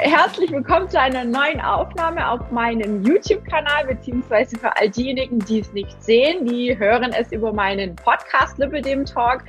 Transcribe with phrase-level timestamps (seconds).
[0.00, 5.72] Herzlich willkommen zu einer neuen Aufnahme auf meinem YouTube-Kanal, beziehungsweise für all diejenigen, die es
[5.72, 9.42] nicht sehen, die hören es über meinen Podcast Lipidem Talk.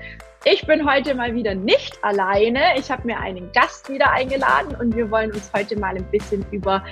[0.45, 2.61] Ich bin heute mal wieder nicht alleine.
[2.77, 6.43] Ich habe mir einen Gast wieder eingeladen und wir wollen uns heute mal ein bisschen
[6.49, 6.83] über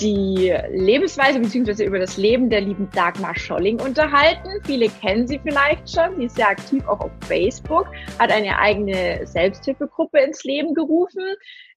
[0.00, 1.84] die Lebensweise bzw.
[1.84, 4.48] über das Leben der lieben Dagmar Scholling unterhalten.
[4.64, 6.16] Viele kennen sie vielleicht schon.
[6.16, 7.86] Sie ist sehr aktiv auch auf Facebook,
[8.18, 11.22] hat eine eigene Selbsthilfegruppe ins Leben gerufen,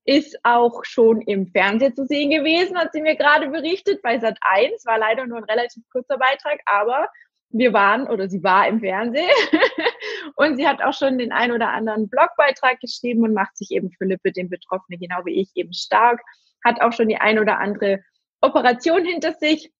[0.05, 4.37] ist auch schon im Fernsehen zu sehen gewesen, hat sie mir gerade berichtet, bei Sat
[4.41, 7.09] 1, war leider nur ein relativ kurzer Beitrag, aber
[7.49, 9.29] wir waren oder sie war im Fernsehen
[10.35, 13.91] und sie hat auch schon den ein oder anderen Blogbeitrag geschrieben und macht sich eben
[13.91, 16.21] für Lippe, den Betroffenen, genau wie ich, eben stark
[16.63, 18.03] hat auch schon die ein oder andere
[18.41, 19.71] Operation hinter sich.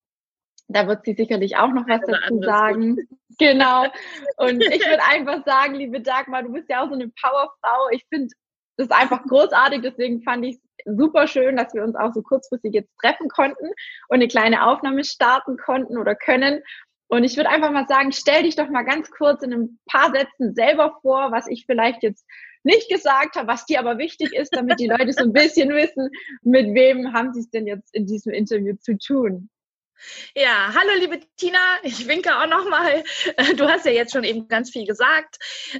[0.67, 2.97] Da wird sie sicherlich auch noch was dazu sagen.
[3.39, 3.83] Genau.
[4.37, 7.89] Und ich würde einfach sagen, liebe Dagmar, du bist ja auch so eine Powerfrau.
[7.91, 8.33] Ich finde
[8.77, 9.81] das einfach großartig.
[9.83, 13.67] Deswegen fand ich es super schön, dass wir uns auch so kurzfristig jetzt treffen konnten
[14.07, 16.63] und eine kleine Aufnahme starten konnten oder können.
[17.09, 20.11] Und ich würde einfach mal sagen, stell dich doch mal ganz kurz in ein paar
[20.11, 22.25] Sätzen selber vor, was ich vielleicht jetzt
[22.67, 26.09] nicht gesagt habe, was dir aber wichtig ist, damit die Leute so ein bisschen wissen,
[26.43, 29.49] mit wem haben sie es denn jetzt in diesem Interview zu tun.
[30.35, 33.03] Ja, hallo liebe Tina, ich winke auch nochmal.
[33.55, 35.37] Du hast ja jetzt schon eben ganz viel gesagt.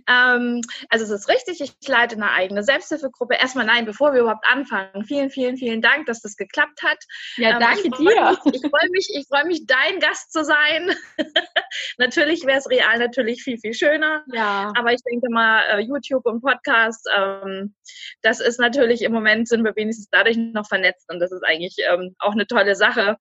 [0.07, 3.35] Ähm, also es ist richtig, ich leite eine eigene Selbsthilfegruppe.
[3.35, 5.05] Erstmal nein, bevor wir überhaupt anfangen.
[5.05, 6.97] Vielen, vielen, vielen Dank, dass das geklappt hat.
[7.35, 8.37] Ja, ähm, danke ich dir.
[8.43, 10.95] Mich, ich freue mich, ich freue mich, dein Gast zu sein.
[11.97, 14.23] natürlich wäre es real natürlich viel, viel schöner.
[14.33, 14.71] Ja.
[14.75, 17.75] Aber ich denke mal, äh, YouTube und Podcast, ähm,
[18.21, 21.75] das ist natürlich im Moment sind wir wenigstens dadurch noch vernetzt und das ist eigentlich
[21.89, 23.17] ähm, auch eine tolle Sache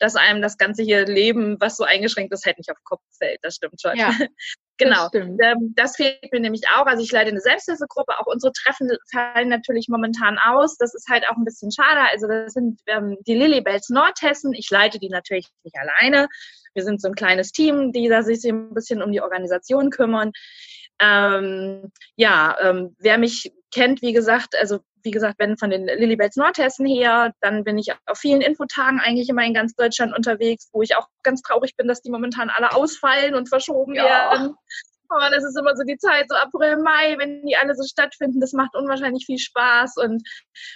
[0.00, 3.02] dass einem das ganze hier Leben, was so eingeschränkt ist, halt nicht auf den Kopf
[3.16, 3.38] fällt.
[3.42, 3.96] Das stimmt schon.
[3.96, 4.10] Ja,
[4.78, 5.08] genau.
[5.12, 6.86] Das, ähm, das, fehlt mir nämlich auch.
[6.86, 8.18] Also ich leite eine Selbsthilfegruppe.
[8.18, 10.78] Auch unsere Treffen fallen natürlich momentan aus.
[10.78, 12.00] Das ist halt auch ein bisschen schade.
[12.10, 14.54] Also das sind ähm, die Lilybells Nordhessen.
[14.54, 16.28] Ich leite die natürlich nicht alleine.
[16.72, 20.32] Wir sind so ein kleines Team, die da sich ein bisschen um die Organisation kümmern.
[20.98, 26.36] Ähm, ja, ähm, wer mich kennt, wie gesagt, also wie gesagt, wenn von den Lilibels
[26.36, 30.82] Nordhessen her, dann bin ich auf vielen Infotagen eigentlich immer in ganz Deutschland unterwegs, wo
[30.82, 34.04] ich auch ganz traurig bin, dass die momentan alle ausfallen und verschoben ja.
[34.04, 34.54] werden.
[35.12, 38.40] Oh, das ist immer so die Zeit, so April, Mai, wenn die alle so stattfinden.
[38.40, 39.96] Das macht unwahrscheinlich viel Spaß.
[39.96, 40.22] Und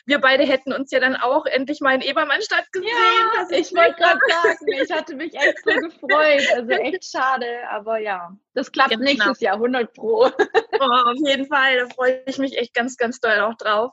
[0.06, 2.88] wir beide hätten uns ja dann auch endlich mal in Ebermannstadt gesehen.
[2.90, 6.48] Ja, ich wollte gerade sagen, ich hatte mich echt so gefreut.
[6.52, 9.04] Also echt schade, aber ja, das klappt genau.
[9.04, 10.30] nächstes Jahr, 100 Pro.
[10.80, 13.92] Oh, auf jeden Fall, da freue ich mich echt ganz, ganz doll auch drauf.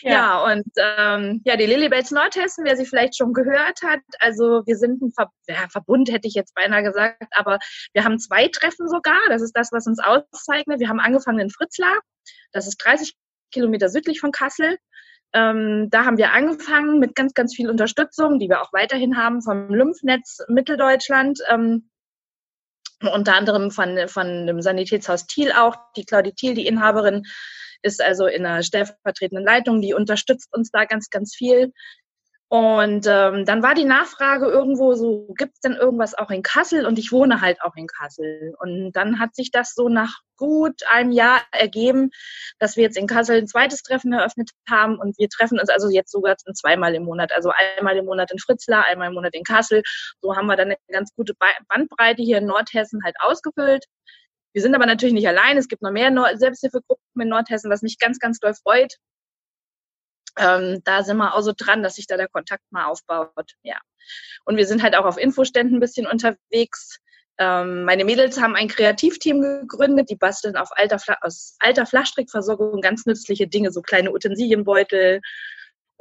[0.00, 4.62] Ja, ja und ähm, ja, die Lilibels Nordhessen, wer sie vielleicht schon gehört hat, also
[4.64, 7.58] wir sind ein Ver ja, Verbund, hätte ich jetzt beinahe gesagt, aber
[7.92, 9.20] wir haben zwei Treffen sogar.
[9.28, 10.80] Das ist das, was uns auszeichnet.
[10.80, 12.00] Wir haben angefangen in Fritzlar,
[12.52, 13.14] das ist 30
[13.52, 14.78] Kilometer südlich von Kassel.
[15.34, 19.42] Ähm, da haben wir angefangen mit ganz, ganz viel Unterstützung, die wir auch weiterhin haben
[19.42, 21.40] vom Lymphnetz Mitteldeutschland.
[21.48, 21.90] Ähm,
[23.08, 25.76] unter anderem von, von dem Sanitätshaus Thiel auch.
[25.96, 27.24] Die Claudie Thiel, die Inhaberin,
[27.82, 31.72] ist also in einer stellvertretenden Leitung, die unterstützt uns da ganz, ganz viel.
[32.52, 36.84] Und ähm, dann war die Nachfrage irgendwo so, gibt es denn irgendwas auch in Kassel?
[36.84, 38.54] Und ich wohne halt auch in Kassel.
[38.60, 42.10] Und dann hat sich das so nach gut einem Jahr ergeben,
[42.58, 44.98] dass wir jetzt in Kassel ein zweites Treffen eröffnet haben.
[44.98, 47.32] Und wir treffen uns also jetzt sogar zweimal im Monat.
[47.34, 49.82] Also einmal im Monat in Fritzlar, einmal im Monat in Kassel.
[50.20, 51.32] So haben wir dann eine ganz gute
[51.68, 53.86] Bandbreite hier in Nordhessen halt ausgefüllt.
[54.52, 55.56] Wir sind aber natürlich nicht allein.
[55.56, 58.98] Es gibt noch mehr Selbsthilfegruppen in Nordhessen, was mich ganz, ganz doll freut
[60.38, 63.52] ähm, da sind wir auch so dran, dass sich da der Kontakt mal aufbaut.
[63.62, 63.78] Ja.
[64.44, 66.98] Und wir sind halt auch auf Infoständen ein bisschen unterwegs.
[67.38, 73.06] Ähm, meine Mädels haben ein Kreativteam gegründet, die basteln auf alter, aus alter Flachstrickversorgung ganz
[73.06, 75.20] nützliche Dinge, so kleine Utensilienbeutel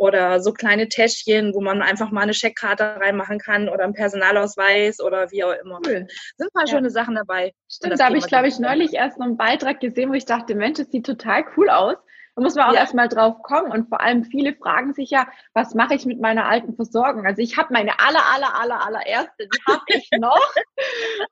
[0.01, 4.99] oder so kleine Täschchen, wo man einfach mal eine Scheckkarte reinmachen kann oder einen Personalausweis
[4.99, 5.79] oder wie auch immer.
[5.85, 6.07] Cool.
[6.37, 6.73] Sind ein paar ja.
[6.73, 7.53] schöne Sachen dabei.
[7.69, 10.55] Stimmt, da habe ich, glaube ich, neulich erst noch einen Beitrag gesehen, wo ich dachte,
[10.55, 11.97] Mensch, das sieht total cool aus.
[12.35, 12.79] Da muss man auch ja.
[12.79, 13.71] erstmal drauf kommen.
[13.71, 17.25] Und vor allem viele fragen sich ja, was mache ich mit meiner alten Versorgung?
[17.25, 20.53] Also ich habe meine aller, aller, aller, allererste, die habe ich noch.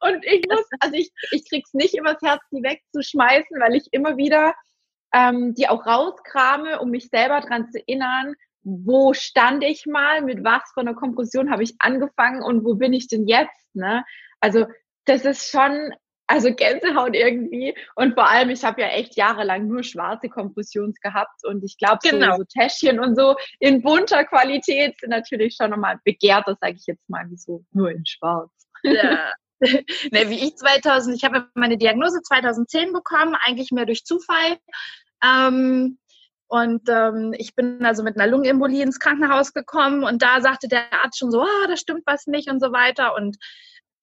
[0.01, 4.17] und ich muss, also ich, ich krieg's nicht übers Herz, die wegzuschmeißen, weil ich immer
[4.17, 4.53] wieder
[5.13, 10.43] ähm, die auch rauskrame, um mich selber dran zu erinnern, wo stand ich mal, mit
[10.43, 13.73] was von der Kompression habe ich angefangen und wo bin ich denn jetzt?
[13.73, 14.03] Ne?
[14.39, 14.67] Also
[15.05, 15.93] das ist schon
[16.29, 17.75] also Gänsehaut irgendwie.
[17.95, 21.43] Und vor allem, ich habe ja echt jahrelang nur schwarze Kompressions gehabt.
[21.43, 22.33] Und ich glaube, genau.
[22.33, 26.85] so, so Täschchen und so in bunter Qualität sind natürlich schon nochmal begehrter, sage ich
[26.85, 28.51] jetzt mal, wie so nur in schwarz.
[28.83, 29.33] Ja.
[29.59, 34.57] ne, wie ich 2000, ich habe meine Diagnose 2010 bekommen, eigentlich mehr durch Zufall.
[35.23, 35.97] Ähm,
[36.47, 40.93] Und ähm, ich bin also mit einer Lungenembolie ins Krankenhaus gekommen und da sagte der
[40.93, 43.15] Arzt schon so, oh, da stimmt was nicht und so weiter.
[43.15, 43.37] Und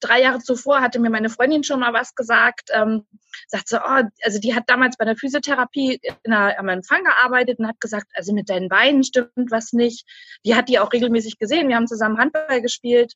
[0.01, 3.07] drei Jahre zuvor hatte mir meine Freundin schon mal was gesagt, ähm,
[3.49, 7.59] sagt so, oh, also die hat damals bei der Physiotherapie in einer, am Empfang gearbeitet
[7.59, 10.07] und hat gesagt, also mit deinen Beinen stimmt was nicht.
[10.45, 11.69] Die hat die auch regelmäßig gesehen.
[11.69, 13.15] Wir haben zusammen Handball gespielt.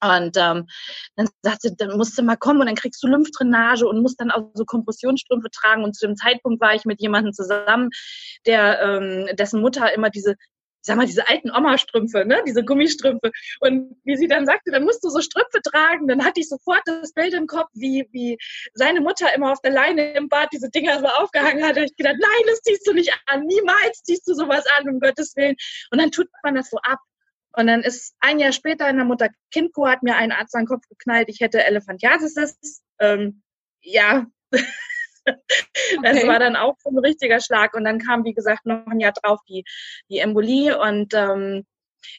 [0.00, 0.66] Und ähm,
[1.16, 4.30] dann sagte, dann musst du mal kommen und dann kriegst du Lymphdrainage und musst dann
[4.30, 5.82] auch so Kompressionsstrümpfe tragen.
[5.82, 7.90] Und zu dem Zeitpunkt war ich mit jemandem zusammen,
[8.46, 10.36] der ähm, dessen Mutter immer diese
[10.88, 12.42] sag mal, diese alten Oma-Strümpfe, ne?
[12.46, 13.30] diese Gummistrümpfe.
[13.60, 16.82] Und wie sie dann sagte, dann musst du so Strümpfe tragen, dann hatte ich sofort
[16.86, 18.36] das Bild im Kopf, wie, wie
[18.74, 21.76] seine Mutter immer auf der Leine im Bad diese Dinger so aufgehangen hat.
[21.76, 25.00] Und ich gedacht, nein, das ziehst du nicht an, niemals ziehst du sowas an, um
[25.00, 25.56] Gottes Willen.
[25.90, 26.98] Und dann tut man das so ab.
[27.52, 30.68] Und dann ist ein Jahr später in der Mutter-Kind-Kur hat mir ein Arzt an den
[30.68, 32.82] Kopf geknallt, ich hätte Elephantiasis.
[33.00, 33.42] Ähm,
[33.80, 34.26] ja,
[36.02, 37.74] das war dann auch so ein richtiger Schlag.
[37.74, 39.64] Und dann kam, wie gesagt, noch ein Jahr drauf die,
[40.08, 40.78] die Embolie.
[40.78, 41.64] Und ähm,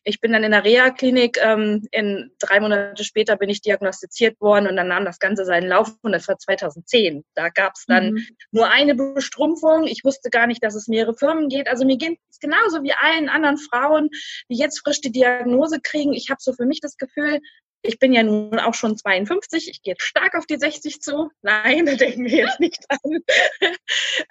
[0.03, 4.67] ich bin dann in der Reha-Klinik, ähm, in drei Monate später bin ich diagnostiziert worden
[4.67, 7.23] und dann nahm das Ganze seinen Lauf und das war 2010.
[7.35, 8.27] Da gab es dann mhm.
[8.51, 9.85] nur eine Bestrumpfung.
[9.85, 11.67] Ich wusste gar nicht, dass es mehrere Firmen geht.
[11.67, 14.09] Also mir geht es genauso wie allen anderen Frauen,
[14.49, 16.13] die jetzt frisch die Diagnose kriegen.
[16.13, 17.39] Ich habe so für mich das Gefühl,
[17.81, 21.29] ich bin ja nun auch schon 52, ich gehe stark auf die 60 zu.
[21.41, 23.19] Nein, da denken wir jetzt nicht dran.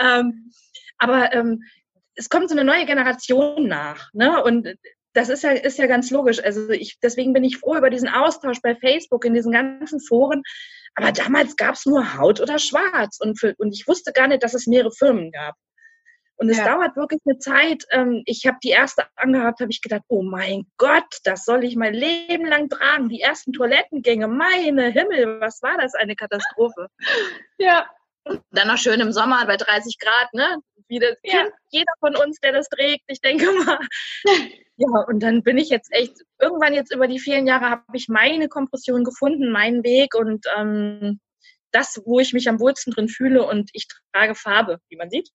[0.00, 0.52] ähm,
[0.98, 1.62] aber ähm,
[2.14, 4.12] es kommt so eine neue Generation nach.
[4.12, 4.42] Ne?
[4.42, 4.74] Und
[5.14, 6.42] das ist ja, ist ja ganz logisch.
[6.42, 10.42] Also ich, deswegen bin ich froh über diesen Austausch bei Facebook, in diesen ganzen Foren.
[10.94, 13.18] Aber damals gab es nur Haut oder Schwarz.
[13.20, 15.54] Und, für, und ich wusste gar nicht, dass es mehrere Firmen gab.
[16.38, 16.66] Und es ja.
[16.66, 17.84] dauert wirklich eine Zeit.
[17.90, 21.74] Ähm, ich habe die erste angehabt, habe ich gedacht, oh mein Gott, das soll ich
[21.74, 23.08] mein Leben lang tragen.
[23.08, 26.88] Die ersten Toilettengänge, meine Himmel, was war das eine Katastrophe?
[27.58, 27.90] ja.
[28.50, 30.58] Dann noch schön im Sommer bei 30 Grad, ne?
[30.86, 31.38] Wie das ja.
[31.38, 33.04] kennt jeder von uns, der das trägt.
[33.08, 33.80] Ich denke mal.
[34.76, 38.08] ja, und dann bin ich jetzt echt, irgendwann jetzt über die vielen Jahre habe ich
[38.08, 41.20] meine Kompression gefunden, meinen Weg und ähm,
[41.72, 45.30] das, wo ich mich am wohlsten drin fühle und ich trage Farbe, wie man sieht.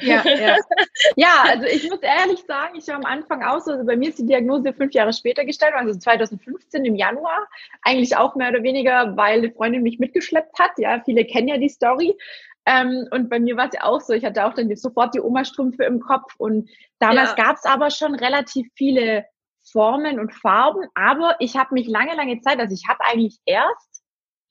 [0.00, 0.56] Ja, ja.
[1.16, 4.10] ja, also ich muss ehrlich sagen, ich war am Anfang auch so, also bei mir
[4.10, 7.46] ist die Diagnose fünf Jahre später gestellt, also 2015 im Januar.
[7.82, 10.72] Eigentlich auch mehr oder weniger, weil eine Freundin mich mitgeschleppt hat.
[10.78, 12.16] Ja, viele kennen ja die Story.
[12.66, 15.20] Ähm, und bei mir war es ja auch so, ich hatte auch dann sofort die
[15.20, 16.34] Oma-Strümpfe im Kopf.
[16.38, 16.68] Und
[16.98, 17.44] damals ja.
[17.44, 19.24] gab es aber schon relativ viele
[19.70, 20.86] Formen und Farben.
[20.94, 24.02] Aber ich habe mich lange, lange Zeit, also ich habe eigentlich erst,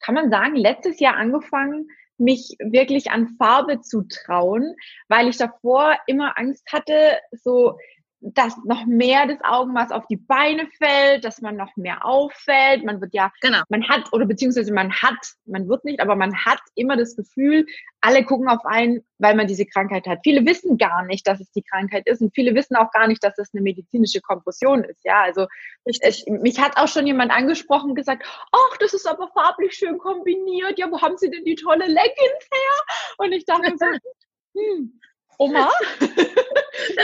[0.02, 1.88] kann man sagen, letztes Jahr angefangen,
[2.20, 4.76] mich wirklich an Farbe zu trauen,
[5.08, 7.78] weil ich davor immer Angst hatte, so
[8.22, 12.84] dass noch mehr das Augenmaß auf die Beine fällt, dass man noch mehr auffällt.
[12.84, 13.62] Man wird ja, genau.
[13.70, 17.66] man hat, oder beziehungsweise man hat, man wird nicht, aber man hat immer das Gefühl,
[18.02, 20.20] alle gucken auf einen, weil man diese Krankheit hat.
[20.24, 23.24] Viele wissen gar nicht, dass es die Krankheit ist und viele wissen auch gar nicht,
[23.24, 25.04] dass es eine medizinische Kompression ist.
[25.06, 25.48] Ja, also
[25.86, 29.98] ich, mich hat auch schon jemand angesprochen und gesagt, ach, das ist aber farblich schön
[29.98, 30.78] kombiniert.
[30.78, 33.16] Ja, wo haben Sie denn die tolle Leggings her?
[33.18, 33.86] Und ich dachte so,
[34.60, 35.00] hm,
[35.38, 35.70] Oma,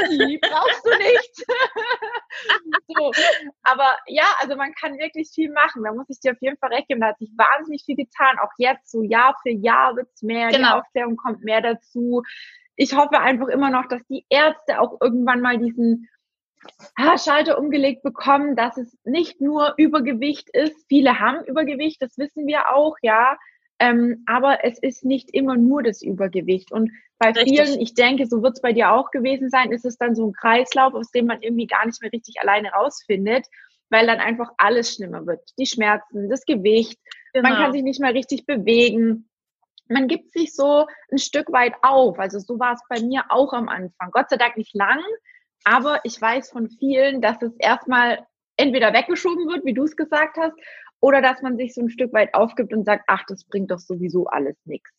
[0.10, 1.46] die brauchst du nicht.
[2.88, 3.12] so.
[3.64, 5.84] Aber ja, also man kann wirklich viel machen.
[5.84, 7.02] Da muss ich dir auf jeden Fall recht geben.
[7.02, 8.40] Da hat sich wahnsinnig viel getan.
[8.40, 10.50] Auch jetzt, so Jahr für Jahr wird's mehr.
[10.50, 10.58] Genau.
[10.58, 12.24] Die Aufklärung kommt mehr dazu.
[12.76, 16.10] Ich hoffe einfach immer noch, dass die Ärzte auch irgendwann mal diesen
[16.96, 20.86] ah, Schalter umgelegt bekommen, dass es nicht nur Übergewicht ist.
[20.88, 23.38] Viele haben Übergewicht, das wissen wir auch, ja.
[23.80, 26.72] Ähm, aber es ist nicht immer nur das Übergewicht.
[26.72, 27.60] Und bei richtig.
[27.60, 30.28] vielen, ich denke, so wird es bei dir auch gewesen sein, ist es dann so
[30.28, 33.46] ein Kreislauf, aus dem man irgendwie gar nicht mehr richtig alleine rausfindet,
[33.90, 35.42] weil dann einfach alles schlimmer wird.
[35.58, 37.00] Die Schmerzen, das Gewicht,
[37.34, 37.50] genau.
[37.50, 39.30] man kann sich nicht mehr richtig bewegen.
[39.88, 42.18] Man gibt sich so ein Stück weit auf.
[42.18, 44.12] Also so war es bei mir auch am Anfang.
[44.12, 45.02] Gott sei Dank nicht lang,
[45.64, 48.26] aber ich weiß von vielen, dass es erstmal
[48.58, 50.56] entweder weggeschoben wird, wie du es gesagt hast,
[51.06, 53.78] oder dass man sich so ein Stück weit aufgibt und sagt, ach, das bringt doch
[53.78, 54.90] sowieso alles nichts.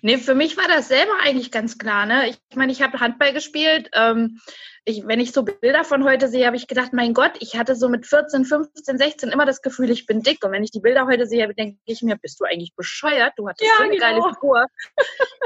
[0.00, 2.06] Nee, für mich war das selber eigentlich ganz klar.
[2.06, 2.30] Ne?
[2.30, 3.90] Ich meine, ich habe Handball gespielt.
[3.92, 4.40] Ähm,
[4.86, 7.76] ich, wenn ich so Bilder von heute sehe, habe ich gedacht, mein Gott, ich hatte
[7.76, 10.42] so mit 14, 15, 16 immer das Gefühl, ich bin dick.
[10.42, 13.34] Und wenn ich die Bilder heute sehe, denke ich mir, bist du eigentlich bescheuert?
[13.36, 14.06] Du hattest ja, so eine genau.
[14.06, 14.66] geile Figur.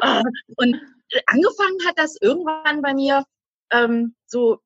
[0.01, 0.23] Ah,
[0.59, 0.81] und
[1.27, 3.25] angefangen hat das irgendwann bei mir
[3.73, 4.61] ähm, so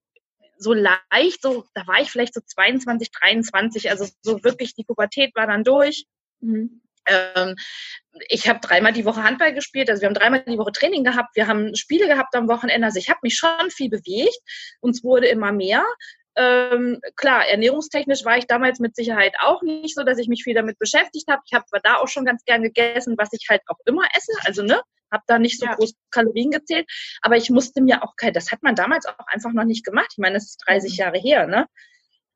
[0.58, 5.34] so leicht, so, da war ich vielleicht so 22, 23, also so wirklich die Pubertät
[5.34, 6.06] war dann durch.
[6.40, 6.82] Mhm.
[7.06, 7.54] Ähm,
[8.28, 11.36] ich habe dreimal die Woche Handball gespielt, also wir haben dreimal die Woche Training gehabt,
[11.36, 14.38] wir haben Spiele gehabt am Wochenende, also ich habe mich schon viel bewegt,
[14.80, 15.84] uns wurde immer mehr.
[16.36, 20.54] Ähm, klar, ernährungstechnisch war ich damals mit Sicherheit auch nicht so, dass ich mich viel
[20.54, 21.42] damit beschäftigt habe.
[21.46, 24.32] Ich habe da auch schon ganz gern gegessen, was ich halt auch immer esse.
[24.44, 25.74] Also ne, habe da nicht so ja.
[25.74, 26.86] groß Kalorien gezählt,
[27.22, 30.08] aber ich musste mir auch kein, das hat man damals auch einfach noch nicht gemacht.
[30.12, 30.96] Ich meine, das ist 30 mhm.
[30.96, 31.66] Jahre her, ne?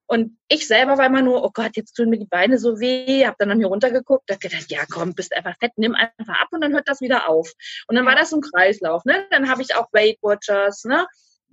[0.06, 3.24] Und ich selber war immer nur, oh Gott, jetzt tun mir die Beine so weh,
[3.24, 6.48] habe dann an mir runtergeguckt, hab gedacht, ja komm, bist einfach fett, nimm einfach ab
[6.50, 7.52] und dann hört das wieder auf.
[7.86, 9.28] Und dann war das so ein Kreislauf, ne?
[9.30, 11.06] Dann habe ich auch Weight Watchers, ne?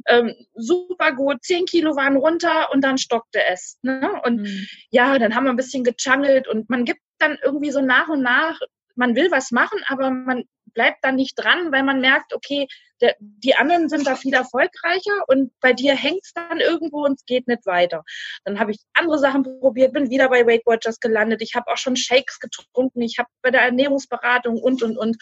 [0.07, 3.77] Ähm, super gut, 10 Kilo waren runter und dann stockte es.
[3.81, 4.21] Ne?
[4.23, 4.67] Und mhm.
[4.89, 8.21] ja, dann haben wir ein bisschen gechannelt und man gibt dann irgendwie so nach und
[8.21, 8.59] nach,
[8.95, 12.67] man will was machen, aber man bleibt dann nicht dran, weil man merkt, okay,
[13.01, 17.13] der, die anderen sind da viel erfolgreicher und bei dir hängt es dann irgendwo und
[17.13, 18.03] es geht nicht weiter.
[18.43, 21.41] Dann habe ich andere Sachen probiert, bin wieder bei Weight Watchers gelandet.
[21.41, 25.17] Ich habe auch schon Shakes getrunken, ich habe bei der Ernährungsberatung und, und, und.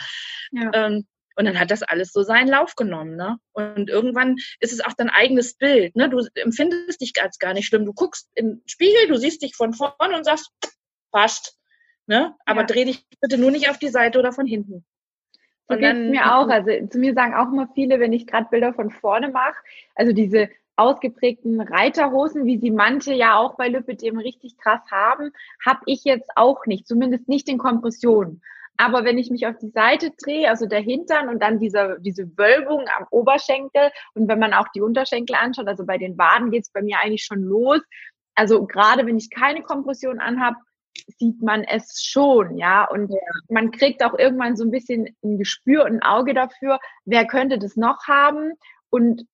[0.51, 0.71] Ja.
[0.73, 3.15] Ähm, und dann hat das alles so seinen Lauf genommen.
[3.15, 3.37] Ne?
[3.53, 5.95] Und irgendwann ist es auch dein eigenes Bild.
[5.95, 6.09] Ne?
[6.09, 7.85] Du empfindest dich als gar nicht schlimm.
[7.85, 10.51] Du guckst im Spiegel, du siehst dich von vorne und sagst,
[11.11, 11.57] passt.
[12.07, 12.35] Ne?
[12.45, 12.67] Aber ja.
[12.67, 14.85] dreh dich bitte nur nicht auf die Seite oder von hinten.
[15.67, 16.47] So geht mir auch.
[16.47, 19.55] Also zu mir sagen auch immer viele, wenn ich gerade Bilder von vorne mache,
[19.95, 25.31] also diese ausgeprägten Reiterhosen, wie sie manche ja auch bei Lipidem richtig krass haben,
[25.65, 28.41] habe ich jetzt auch nicht, zumindest nicht in Kompression.
[28.77, 32.25] Aber wenn ich mich auf die Seite drehe, also der Hintern und dann diese, diese
[32.37, 36.71] Wölbung am Oberschenkel und wenn man auch die Unterschenkel anschaut, also bei den Waden geht's
[36.71, 37.81] bei mir eigentlich schon los.
[38.35, 40.55] Also gerade wenn ich keine Kompression anhab,
[41.17, 42.85] sieht man es schon, ja.
[42.85, 43.19] Und ja.
[43.49, 47.59] man kriegt auch irgendwann so ein bisschen ein Gespür und ein Auge dafür, wer könnte
[47.59, 48.53] das noch haben
[48.89, 49.25] und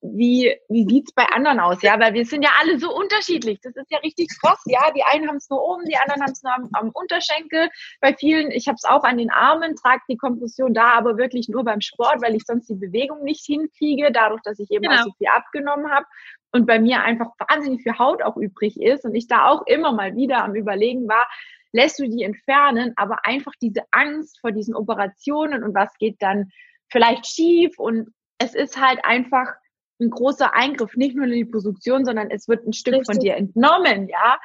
[0.00, 1.98] wie, wie sieht's bei anderen aus, ja?
[2.00, 3.60] Weil wir sind ja alle so unterschiedlich.
[3.62, 4.90] Das ist ja richtig krass, ja.
[4.96, 7.68] Die einen haben es nur oben, die anderen haben es nur am, am, Unterschenkel.
[8.00, 11.48] Bei vielen, ich habe es auch an den Armen, trage die Kompression da, aber wirklich
[11.48, 14.96] nur beim Sport, weil ich sonst die Bewegung nicht hinkriege, dadurch, dass ich eben genau.
[14.96, 16.06] auch so viel abgenommen habe
[16.52, 19.92] und bei mir einfach wahnsinnig viel Haut auch übrig ist und ich da auch immer
[19.92, 21.26] mal wieder am Überlegen war,
[21.72, 26.50] lässt du die entfernen, aber einfach diese Angst vor diesen Operationen und was geht dann
[26.90, 28.08] vielleicht schief und
[28.38, 29.52] es ist halt einfach
[30.00, 33.14] ein großer Eingriff, nicht nur in die Produktion, sondern es wird ein Stück Richtig.
[33.14, 34.38] von dir entnommen, ja.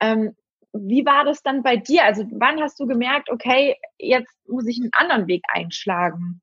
[0.00, 0.34] Ähm,
[0.72, 2.04] wie war das dann bei dir?
[2.04, 6.42] Also wann hast du gemerkt, okay, jetzt muss ich einen anderen Weg einschlagen?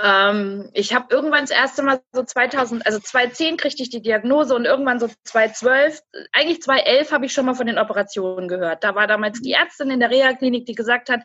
[0.00, 4.54] Ähm, ich habe irgendwann das erste Mal so 2000, also 2010 kriegte ich die Diagnose
[4.54, 6.00] und irgendwann so 2012,
[6.32, 8.82] eigentlich 2011 habe ich schon mal von den Operationen gehört.
[8.82, 11.20] Da war damals die Ärztin in der Reha-Klinik, die gesagt hat,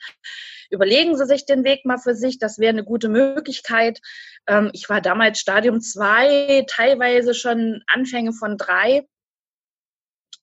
[0.70, 4.00] überlegen Sie sich den Weg mal für sich, das wäre eine gute Möglichkeit.
[4.46, 9.08] Ähm, ich war damals Stadium 2, teilweise schon Anfänge von 3.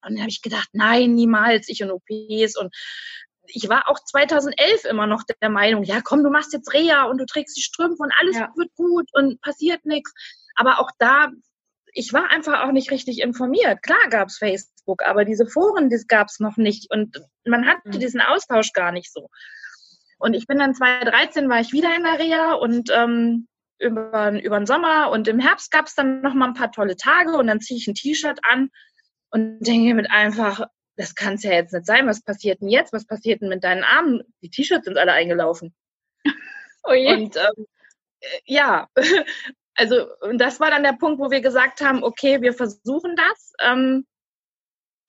[0.02, 2.74] Und dann habe ich gedacht, nein, niemals, ich und OPs und
[3.48, 7.18] ich war auch 2011 immer noch der Meinung, ja komm, du machst jetzt Reha und
[7.18, 8.52] du trägst die Strümpfe und alles ja.
[8.56, 10.12] wird gut und passiert nichts.
[10.54, 11.30] Aber auch da,
[11.92, 13.82] ich war einfach auch nicht richtig informiert.
[13.82, 17.88] Klar gab es Facebook, aber diese Foren, das gab es noch nicht und man hatte
[17.88, 18.00] mhm.
[18.00, 19.28] diesen Austausch gar nicht so.
[20.18, 23.48] Und ich bin dann 2013 war ich wieder in der Reha und ähm,
[23.78, 26.96] über, über den Sommer und im Herbst gab es dann noch mal ein paar tolle
[26.96, 28.70] Tage und dann ziehe ich ein T-Shirt an
[29.30, 32.06] und denke mir einfach, das kann es ja jetzt nicht sein.
[32.06, 32.92] Was passiert denn jetzt?
[32.92, 34.22] Was passiert denn mit deinen Armen?
[34.42, 35.74] Die T-Shirts sind alle eingelaufen.
[36.88, 37.12] Oh je.
[37.12, 37.66] Und ähm,
[38.20, 38.88] äh, ja,
[39.74, 43.52] also das war dann der Punkt, wo wir gesagt haben, okay, wir versuchen das.
[43.60, 44.06] Ähm,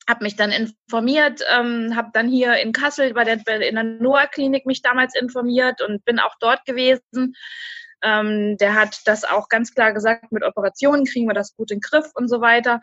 [0.10, 4.66] habe mich dann informiert, ähm, habe dann hier in Kassel bei der, in der Noah-Klinik
[4.66, 7.36] mich damals informiert und bin auch dort gewesen.
[8.04, 11.78] Ähm, der hat das auch ganz klar gesagt, mit Operationen kriegen wir das gut in
[11.78, 12.80] den Griff und so weiter.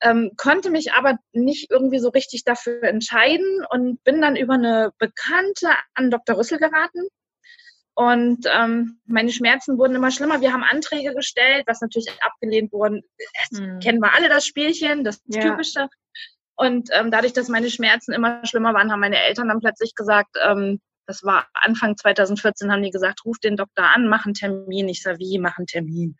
[0.00, 4.92] Ähm, konnte mich aber nicht irgendwie so richtig dafür entscheiden und bin dann über eine
[4.98, 6.36] Bekannte an Dr.
[6.38, 7.08] Rüssel geraten.
[7.94, 10.40] Und ähm, meine Schmerzen wurden immer schlimmer.
[10.40, 13.02] Wir haben Anträge gestellt, was natürlich abgelehnt wurden.
[13.50, 13.80] Mhm.
[13.80, 15.42] Kennen wir alle das Spielchen, das ja.
[15.42, 15.88] Typische.
[16.56, 20.36] Und ähm, dadurch, dass meine Schmerzen immer schlimmer waren, haben meine Eltern dann plötzlich gesagt,
[20.42, 24.88] ähm, das war Anfang 2014, haben die gesagt, ruf den Doktor an, mach einen Termin.
[24.88, 26.16] Ich sage, wie, mach einen Termin.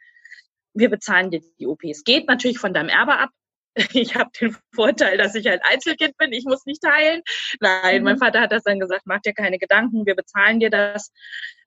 [0.75, 1.85] Wir bezahlen dir die OP.
[1.85, 3.31] Es geht natürlich von deinem Erbe ab.
[3.95, 6.33] Ich habe den Vorteil, dass ich halt Einzelkind bin.
[6.33, 7.23] Ich muss nicht teilen.
[7.61, 8.05] Nein, mhm.
[8.05, 11.11] mein Vater hat das dann gesagt, mach dir keine Gedanken, wir bezahlen dir das.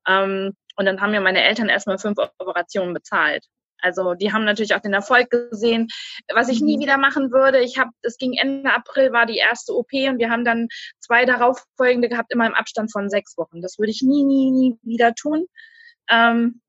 [0.07, 3.45] Ähm, und dann haben mir meine Eltern erstmal fünf Operationen bezahlt.
[3.85, 5.87] Also die haben natürlich auch den Erfolg gesehen,
[6.33, 6.81] was ich nie mhm.
[6.81, 7.59] wieder machen würde.
[7.59, 10.67] Ich habe, es ging Ende April war die erste OP und wir haben dann
[10.99, 13.61] zwei darauffolgende gehabt, immer im Abstand von sechs Wochen.
[13.61, 15.45] Das würde ich nie, nie, nie wieder tun.
[16.09, 16.61] Ähm,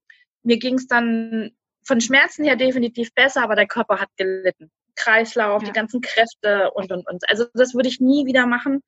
[0.42, 1.52] mir ging es dann
[1.84, 4.70] von Schmerzen her definitiv besser, aber der Körper hat gelitten.
[4.94, 5.68] Kreislauf, ja.
[5.68, 7.28] die ganzen Kräfte und und und.
[7.28, 8.82] Also das würde ich nie wieder machen.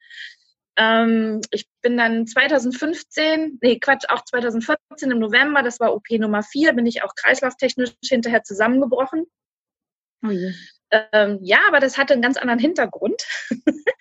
[0.78, 6.42] Ähm, ich bin dann 2015, nee, Quatsch, auch 2014 im November, das war OP Nummer
[6.44, 9.26] 4, bin ich auch kreislauftechnisch hinterher zusammengebrochen.
[10.24, 10.30] Oh
[10.90, 13.22] ähm, ja, aber das hatte einen ganz anderen Hintergrund.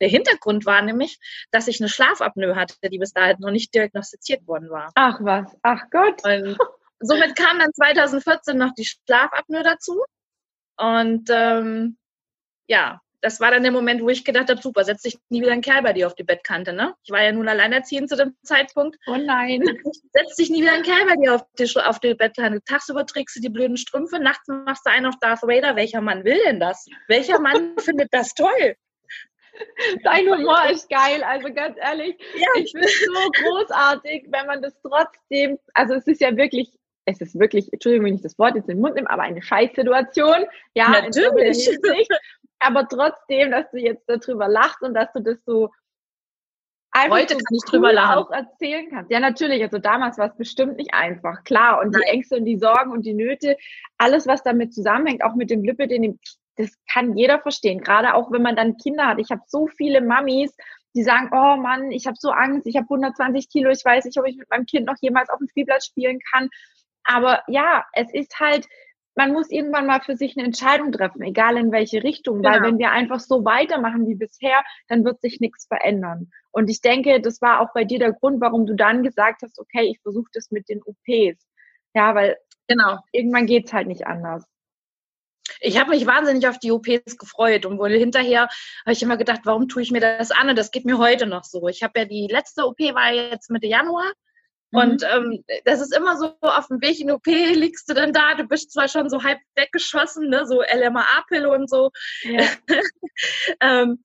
[0.00, 1.18] Der Hintergrund war nämlich,
[1.50, 4.90] dass ich eine Schlafapnoe hatte, die bis dahin noch nicht diagnostiziert worden war.
[4.94, 6.24] Ach was, ach Gott.
[6.24, 6.56] Und
[7.00, 10.02] somit kam dann 2014 noch die Schlafapnoe dazu.
[10.78, 11.98] Und ähm,
[12.66, 15.52] ja, das war dann der Moment, wo ich gedacht habe, super, setz dich nie wieder
[15.52, 16.94] ein Kerl bei dir auf die Bettkante, ne?
[17.04, 18.98] Ich war ja nun alleinerziehend zu dem Zeitpunkt.
[19.06, 19.62] Oh nein.
[20.12, 22.62] Setz dich nie wieder ein Kerl bei dir auf die, auf die Bettkante.
[22.64, 25.76] Tagsüber trägst du die blöden Strümpfe, nachts machst du einen auf Darth Vader.
[25.76, 26.86] Welcher Mann will denn das?
[27.06, 28.76] Welcher Mann findet das toll?
[30.02, 32.46] Dein Humor ist geil, also ganz ehrlich, ja.
[32.56, 36.72] ich finde es so großartig, wenn man das trotzdem, also es ist ja wirklich
[37.04, 39.42] es ist wirklich, Entschuldigung, wenn ich das Wort jetzt in den Mund nehme, aber eine
[39.42, 40.46] Scheißsituation.
[40.74, 41.68] Ja, natürlich.
[42.62, 45.70] Aber trotzdem, dass du jetzt darüber lachst und dass du das so
[46.92, 48.18] einfach Heute so kann ich drüber lachen.
[48.18, 49.10] auch erzählen kannst.
[49.10, 49.62] Ja, natürlich.
[49.62, 51.42] Also damals war es bestimmt nicht einfach.
[51.44, 51.80] Klar.
[51.80, 52.02] Und Nein.
[52.02, 53.56] die Ängste und die Sorgen und die Nöte,
[53.98, 56.18] alles, was damit zusammenhängt, auch mit dem Lippe, den,
[56.56, 57.80] das kann jeder verstehen.
[57.80, 59.18] Gerade auch, wenn man dann Kinder hat.
[59.18, 60.54] Ich habe so viele Mamis,
[60.94, 64.18] die sagen, oh Mann, ich habe so Angst, ich habe 120 Kilo, ich weiß nicht,
[64.18, 66.50] ob ich mit meinem Kind noch jemals auf dem Spielplatz spielen kann.
[67.04, 68.68] Aber ja, es ist halt,
[69.14, 72.50] man muss irgendwann mal für sich eine Entscheidung treffen, egal in welche Richtung, genau.
[72.50, 76.30] weil wenn wir einfach so weitermachen wie bisher, dann wird sich nichts verändern.
[76.50, 79.58] Und ich denke, das war auch bei dir der Grund, warum du dann gesagt hast,
[79.58, 81.46] okay, ich versuche das mit den OPs.
[81.94, 82.38] Ja, weil
[82.68, 82.98] genau.
[83.12, 84.44] irgendwann geht's halt nicht anders.
[85.60, 88.48] Ich habe mich wahnsinnig auf die OPs gefreut und wohl hinterher
[88.84, 90.48] habe ich immer gedacht, warum tue ich mir das an?
[90.48, 91.68] Und das geht mir heute noch so.
[91.68, 94.10] Ich habe ja die letzte OP war jetzt Mitte Januar
[94.72, 95.08] und mhm.
[95.10, 98.44] ähm, das ist immer so, auf dem Weg in OP liegst du dann da, du
[98.44, 101.90] bist zwar schon so halb weggeschossen, ne, so LMA-Pille und so.
[102.22, 102.48] Ja.
[103.60, 104.02] ähm,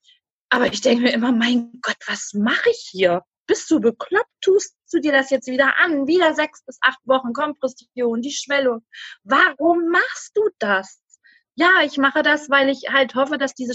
[0.50, 3.24] aber ich denke mir immer, mein Gott, was mache ich hier?
[3.48, 4.30] Bist du bekloppt?
[4.42, 6.06] Tust du dir das jetzt wieder an?
[6.06, 8.86] Wieder sechs bis acht Wochen Kompression, die Schwellung.
[9.24, 11.02] Warum machst du das?
[11.56, 13.74] Ja, ich mache das, weil ich halt hoffe, dass diese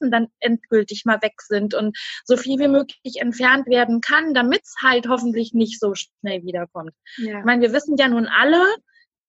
[0.00, 4.62] Schmerzen dann endgültig mal weg sind und so viel wie möglich entfernt werden kann, damit
[4.62, 6.92] es halt hoffentlich nicht so schnell wiederkommt.
[7.16, 7.38] Ja.
[7.38, 8.64] Ich meine, wir wissen ja nun alle,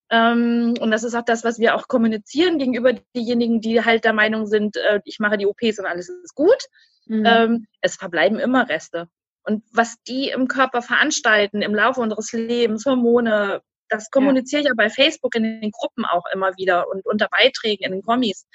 [0.09, 4.13] ähm, und das ist auch das, was wir auch kommunizieren gegenüber diejenigen, die halt der
[4.13, 6.65] Meinung sind, äh, ich mache die OPs und alles ist gut.
[7.05, 7.23] Mhm.
[7.25, 9.07] Ähm, es verbleiben immer Reste.
[9.43, 14.65] Und was die im Körper veranstalten im Laufe unseres Lebens, Hormone, das kommuniziere ja.
[14.65, 18.01] ich ja bei Facebook in den Gruppen auch immer wieder und unter Beiträgen in den
[18.03, 18.45] Kommis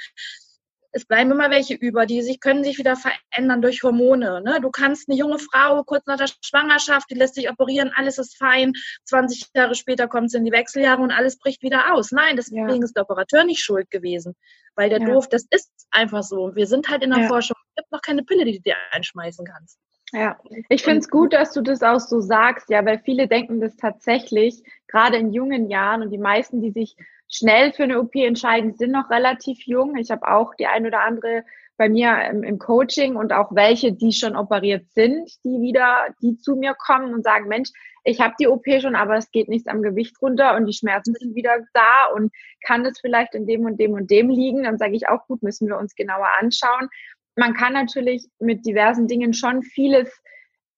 [0.97, 4.41] es bleiben immer welche über, die sich, können sich wieder verändern durch Hormone.
[4.41, 4.61] Ne?
[4.63, 8.39] Du kannst eine junge Frau kurz nach der Schwangerschaft, die lässt sich operieren, alles ist
[8.39, 8.73] fein.
[9.05, 12.13] 20 Jahre später kommt es in die Wechseljahre und alles bricht wieder aus.
[12.13, 12.83] Nein, deswegen ja.
[12.83, 14.35] ist der Operateur nicht schuld gewesen.
[14.75, 15.07] Weil der ja.
[15.07, 16.57] doof, das ist einfach so.
[16.57, 17.29] Wir sind halt in der ja.
[17.29, 17.57] Forschung.
[17.75, 19.79] Es gibt noch keine Pille, die du dir einschmeißen kannst.
[20.13, 23.61] Ja, ich finde es gut, dass du das auch so sagst, ja, weil viele denken
[23.61, 26.97] das tatsächlich, gerade in jungen Jahren und die meisten, die sich
[27.29, 29.97] schnell für eine OP entscheiden, sind noch relativ jung.
[29.97, 31.45] Ich habe auch die ein oder andere
[31.77, 36.39] bei mir im, im, Coaching und auch welche, die schon operiert sind, die wieder, die
[36.39, 37.71] zu mir kommen und sagen, Mensch,
[38.05, 41.15] ich habe die OP schon, aber es geht nichts am Gewicht runter und die Schmerzen
[41.19, 42.33] sind wieder da und
[42.65, 44.63] kann es vielleicht in dem und dem und dem liegen?
[44.63, 46.89] Dann sage ich auch, gut, müssen wir uns genauer anschauen.
[47.35, 50.09] Man kann natürlich mit diversen Dingen schon vieles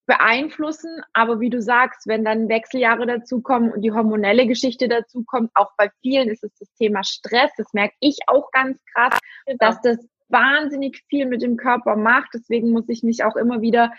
[0.09, 1.01] beeinflussen.
[1.13, 5.89] Aber wie du sagst, wenn dann Wechseljahre dazukommen und die hormonelle Geschichte dazukommt, auch bei
[6.01, 7.51] vielen ist es das Thema Stress.
[7.57, 9.17] Das merke ich auch ganz krass,
[9.59, 12.29] dass das wahnsinnig viel mit dem Körper macht.
[12.33, 13.93] Deswegen muss ich mich auch immer wieder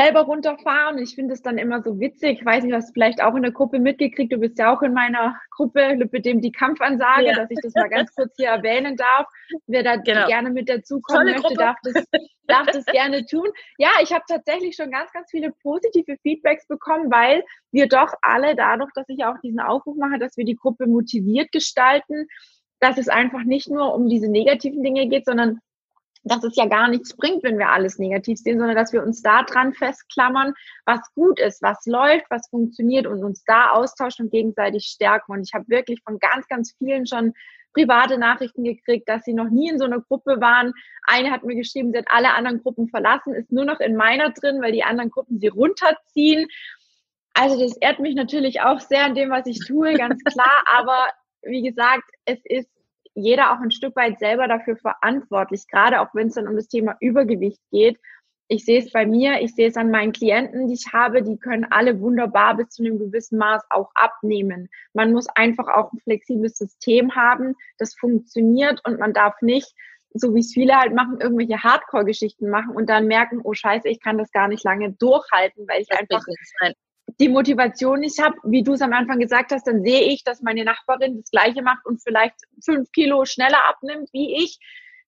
[0.00, 0.98] selber runterfahren.
[0.98, 2.40] Ich finde es dann immer so witzig.
[2.40, 4.32] Ich weiß nicht, du vielleicht auch in der Gruppe mitgekriegt.
[4.32, 7.34] Du bist ja auch in meiner Gruppe mit dem die Kampfansage, ja.
[7.34, 9.26] dass ich das mal ganz kurz hier erwähnen darf.
[9.66, 10.26] Wer da genau.
[10.26, 11.60] gerne mit dazukommen Tolle möchte, Gruppe.
[11.60, 12.04] darf das,
[12.46, 13.48] darf das gerne tun.
[13.78, 18.56] Ja, ich habe tatsächlich schon ganz, ganz viele positive Feedbacks bekommen, weil wir doch alle
[18.56, 22.26] dadurch, dass ich auch diesen Aufruf mache, dass wir die Gruppe motiviert gestalten,
[22.80, 25.60] dass es einfach nicht nur um diese negativen Dinge geht, sondern
[26.22, 29.22] dass es ja gar nichts bringt, wenn wir alles negativ sehen, sondern dass wir uns
[29.22, 30.52] da dran festklammern,
[30.84, 35.32] was gut ist, was läuft, was funktioniert und uns da austauschen und gegenseitig stärken.
[35.32, 37.32] Und ich habe wirklich von ganz, ganz vielen schon
[37.72, 40.72] private Nachrichten gekriegt, dass sie noch nie in so einer Gruppe waren.
[41.06, 44.30] Eine hat mir geschrieben, sie hat alle anderen Gruppen verlassen, ist nur noch in meiner
[44.30, 46.48] drin, weil die anderen Gruppen sie runterziehen.
[47.32, 50.64] Also das ehrt mich natürlich auch sehr an dem, was ich tue, ganz klar.
[50.76, 51.10] Aber
[51.42, 52.68] wie gesagt, es ist
[53.14, 56.68] jeder auch ein Stück weit selber dafür verantwortlich, gerade auch wenn es dann um das
[56.68, 57.98] Thema Übergewicht geht.
[58.48, 61.38] Ich sehe es bei mir, ich sehe es an meinen Klienten, die ich habe, die
[61.38, 64.68] können alle wunderbar bis zu einem gewissen Maß auch abnehmen.
[64.92, 69.72] Man muss einfach auch ein flexibles System haben, das funktioniert und man darf nicht,
[70.14, 74.00] so wie es viele halt machen, irgendwelche Hardcore-Geschichten machen und dann merken, oh scheiße, ich
[74.00, 76.24] kann das gar nicht lange durchhalten, weil ich das einfach
[77.18, 80.42] die Motivation nicht habe, wie du es am Anfang gesagt hast, dann sehe ich, dass
[80.42, 84.58] meine Nachbarin das Gleiche macht und vielleicht fünf Kilo schneller abnimmt wie ich.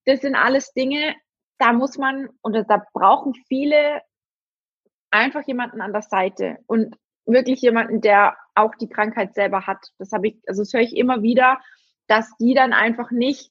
[0.05, 1.15] Das sind alles Dinge,
[1.59, 4.03] da muss man oder da brauchen viele
[5.11, 9.79] einfach jemanden an der Seite und wirklich jemanden, der auch die Krankheit selber hat.
[9.99, 11.61] Das habe ich, also das höre ich immer wieder,
[12.09, 13.51] dass die dann einfach nicht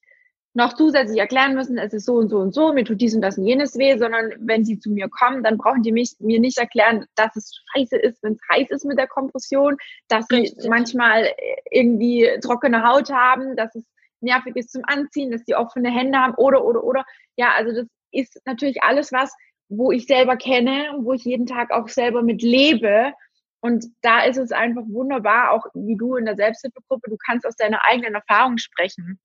[0.53, 3.21] noch zusätzlich erklären müssen, es ist so und so und so, mir tut dies und
[3.21, 6.39] das und jenes weh, sondern wenn sie zu mir kommen, dann brauchen die mich, mir
[6.39, 9.77] nicht erklären, dass es scheiße ist, wenn es heiß ist mit der Kompression,
[10.09, 10.61] dass Richtig.
[10.61, 11.29] sie manchmal
[11.69, 13.85] irgendwie trockene Haut haben, dass es
[14.19, 17.05] nervig ist zum Anziehen, dass die offene Hände haben oder, oder, oder.
[17.37, 19.33] Ja, also das ist natürlich alles was,
[19.69, 23.13] wo ich selber kenne und wo ich jeden Tag auch selber mit lebe.
[23.61, 27.55] Und da ist es einfach wunderbar, auch wie du in der Selbsthilfegruppe, du kannst aus
[27.55, 29.19] deiner eigenen Erfahrung sprechen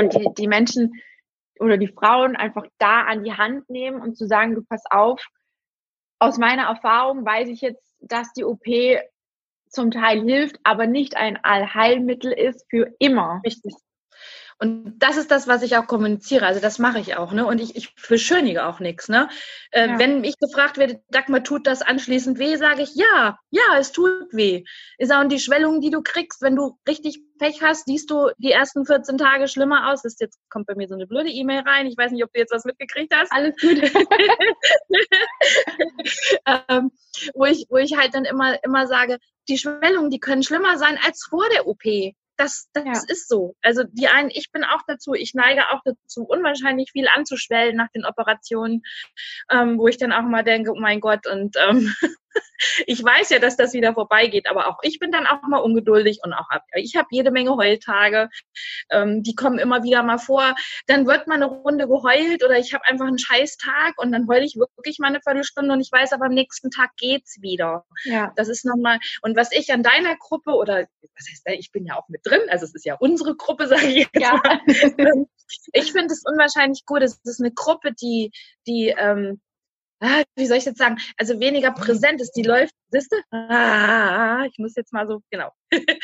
[0.00, 0.92] und die, die Menschen
[1.58, 5.24] oder die Frauen einfach da an die Hand nehmen und zu sagen, du pass auf,
[6.18, 8.64] aus meiner Erfahrung weiß ich jetzt, dass die OP
[9.68, 13.40] zum Teil hilft, aber nicht ein Allheilmittel ist für immer.
[13.44, 13.74] Richtig.
[14.62, 16.44] Und das ist das, was ich auch kommuniziere.
[16.44, 17.32] Also das mache ich auch.
[17.32, 17.46] Ne?
[17.46, 19.08] Und ich, ich beschönige auch nichts.
[19.08, 19.30] Ne?
[19.70, 19.98] Äh, ja.
[19.98, 24.28] Wenn ich gefragt werde, Dagmar, tut das anschließend weh, sage ich, ja, ja, es tut
[24.32, 24.64] weh.
[24.98, 28.52] Ist auch die Schwellung, die du kriegst, wenn du richtig Pech hast, siehst du die
[28.52, 30.02] ersten 14 Tage schlimmer aus.
[30.02, 31.86] Das jetzt kommt bei mir so eine blöde E-Mail rein.
[31.86, 33.32] Ich weiß nicht, ob du jetzt was mitgekriegt hast.
[33.32, 33.80] Alles gut.
[36.68, 36.90] ähm,
[37.32, 40.98] wo, ich, wo ich halt dann immer, immer sage, die Schwellungen, die können schlimmer sein
[41.02, 41.80] als vor der OP.
[42.40, 42.92] Das, das ja.
[43.08, 43.54] ist so.
[43.60, 47.90] Also die einen, ich bin auch dazu, ich neige auch dazu, unwahrscheinlich viel anzuschwellen nach
[47.94, 48.80] den Operationen,
[49.50, 51.94] ähm, wo ich dann auch mal denke, oh mein Gott, und ähm,
[52.86, 56.20] ich weiß ja, dass das wieder vorbeigeht, aber auch ich bin dann auch mal ungeduldig
[56.24, 58.28] und auch ich habe jede Menge Heultage,
[58.90, 60.54] ähm, die kommen immer wieder mal vor.
[60.86, 64.28] Dann wird mal eine Runde geheult oder ich habe einfach einen scheiß Tag und dann
[64.28, 67.84] heule ich wirklich mal eine Viertelstunde und ich weiß aber am nächsten Tag geht's wieder.
[68.04, 68.32] Ja.
[68.36, 71.96] Das ist nochmal, und was ich an deiner Gruppe oder, was heißt, ich bin ja
[71.96, 74.40] auch mit drin, also es ist ja unsere Gruppe, sage ich jetzt ja.
[74.42, 74.60] mal.
[74.98, 75.26] Ähm,
[75.72, 77.02] ich finde es unwahrscheinlich gut.
[77.02, 78.30] Es ist eine Gruppe, die,
[78.66, 79.40] die ähm,
[80.00, 82.32] ah, wie soll ich jetzt sagen, also weniger präsent ist.
[82.32, 83.16] Die läuft, siehst du?
[83.36, 85.50] Ah, ich muss jetzt mal so, genau.
[85.70, 85.86] ähm,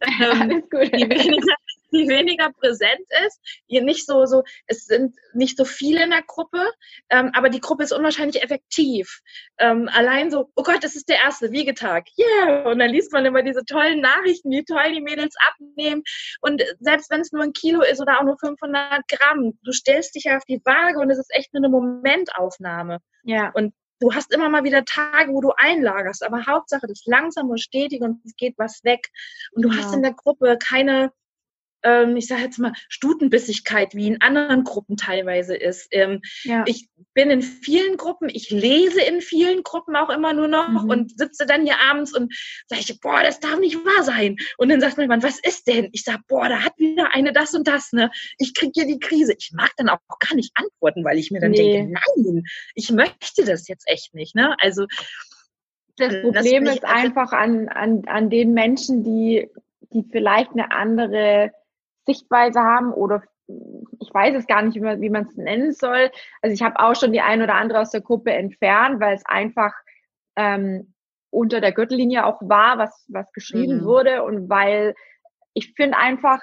[0.00, 0.92] Alles gut.
[0.94, 1.54] Die weniger,
[1.92, 3.40] die weniger präsent ist.
[3.66, 6.70] Ihr nicht so, so, es sind nicht so viele in der Gruppe,
[7.10, 9.20] ähm, aber die Gruppe ist unwahrscheinlich effektiv.
[9.58, 12.06] Ähm, allein so, oh Gott, das ist der erste Wiegetag.
[12.18, 12.70] Yeah!
[12.70, 16.02] Und dann liest man immer diese tollen Nachrichten, wie toll die Mädels abnehmen.
[16.40, 20.14] Und selbst wenn es nur ein Kilo ist oder auch nur 500 Gramm, du stellst
[20.14, 22.98] dich auf die Waage und es ist echt nur eine Momentaufnahme.
[23.24, 23.50] Ja.
[23.54, 27.60] Und du hast immer mal wieder Tage, wo du einlagerst, aber Hauptsache das langsam und
[27.60, 29.08] stetig und es geht was weg.
[29.52, 29.78] Und du ja.
[29.78, 31.12] hast in der Gruppe keine
[31.86, 35.86] ähm, ich sage jetzt mal, Stutenbissigkeit, wie in anderen Gruppen teilweise ist.
[35.92, 36.64] Ähm, ja.
[36.66, 40.90] Ich bin in vielen Gruppen, ich lese in vielen Gruppen auch immer nur noch mhm.
[40.90, 42.34] und sitze dann hier abends und
[42.66, 44.36] sage ich, boah, das darf nicht wahr sein.
[44.58, 45.88] Und dann sagt mir jemand, was ist denn?
[45.92, 48.10] Ich sage, boah, da hat wieder eine das und das, ne?
[48.38, 49.34] Ich kriege hier die Krise.
[49.38, 51.72] Ich mag dann auch gar nicht antworten, weil ich mir dann nee.
[51.72, 52.42] denke, nein,
[52.74, 54.56] ich möchte das jetzt echt nicht, ne?
[54.60, 54.86] Also
[55.96, 59.48] das Problem das ist einfach an, an, an den Menschen, die,
[59.92, 61.52] die vielleicht eine andere
[62.06, 63.22] Sichtweise haben oder
[64.00, 66.10] ich weiß es gar nicht, wie man es nennen soll.
[66.42, 69.24] Also ich habe auch schon die ein oder andere aus der Gruppe entfernt, weil es
[69.26, 69.72] einfach
[70.36, 70.94] ähm,
[71.30, 73.84] unter der Gürtellinie auch war, was, was geschrieben mhm.
[73.84, 74.94] wurde und weil
[75.54, 76.40] ich finde einfach,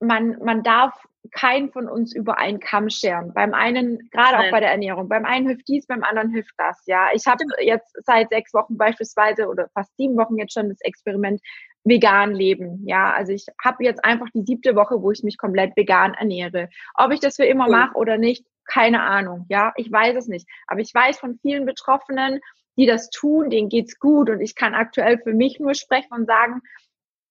[0.00, 0.94] man, man darf
[1.32, 3.32] keinen von uns über einen Kamm scheren.
[3.34, 6.82] Beim einen, gerade auch bei der Ernährung, beim einen hilft dies, beim anderen hilft das.
[6.86, 10.80] Ja, ich habe jetzt seit sechs Wochen beispielsweise oder fast sieben Wochen jetzt schon das
[10.80, 11.40] Experiment
[11.88, 12.82] vegan leben.
[12.86, 16.68] Ja, also ich habe jetzt einfach die siebte Woche, wo ich mich komplett vegan ernähre.
[16.94, 19.46] Ob ich das für immer mache oder nicht, keine Ahnung.
[19.48, 20.46] Ja, ich weiß es nicht.
[20.66, 22.40] Aber ich weiß von vielen Betroffenen,
[22.76, 26.26] die das tun, denen geht's gut und ich kann aktuell für mich nur sprechen und
[26.26, 26.60] sagen,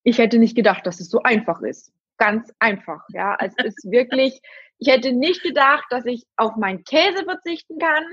[0.04, 1.94] ich hätte nicht gedacht, dass es so einfach ist.
[2.18, 3.04] Ganz einfach.
[3.10, 4.42] Ja, also es ist wirklich,
[4.80, 8.04] ich hätte nicht gedacht, dass ich auf meinen Käse verzichten kann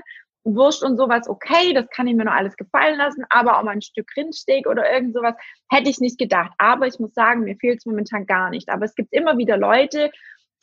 [0.45, 3.71] Wurst und sowas, okay, das kann ich mir noch alles gefallen lassen, aber auch mal
[3.71, 5.35] ein Stück Rindsteak oder irgend sowas
[5.69, 6.51] hätte ich nicht gedacht.
[6.59, 8.69] Aber ich muss sagen, mir fehlt es momentan gar nicht.
[8.69, 10.11] Aber es gibt immer wieder Leute,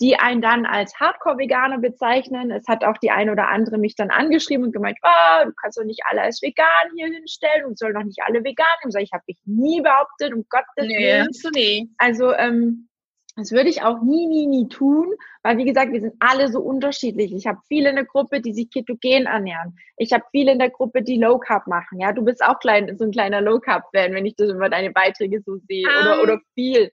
[0.01, 2.51] die einen dann als Hardcore-Veganer bezeichnen.
[2.51, 5.79] Es hat auch die eine oder andere mich dann angeschrieben und gemeint, oh, du kannst
[5.79, 6.67] doch nicht alle als vegan
[6.97, 9.05] hier hinstellen und soll doch nicht alle vegan sein.
[9.05, 11.29] Ich habe mich nie behauptet, um Gottes Willen.
[11.31, 11.89] Nee, nee.
[11.99, 12.89] Also ähm,
[13.37, 16.61] das würde ich auch nie, nie, nie tun, weil wie gesagt, wir sind alle so
[16.61, 17.33] unterschiedlich.
[17.33, 19.79] Ich habe viele in der Gruppe, die sich ketogen ernähren.
[19.97, 21.99] Ich habe viele in der Gruppe, die Low Carb machen.
[21.99, 24.69] Ja, du bist auch klein, so ein kleiner Low Carb Fan, wenn ich das immer
[24.69, 26.91] deine Beiträge so sehe um, oder ähm, oder viel.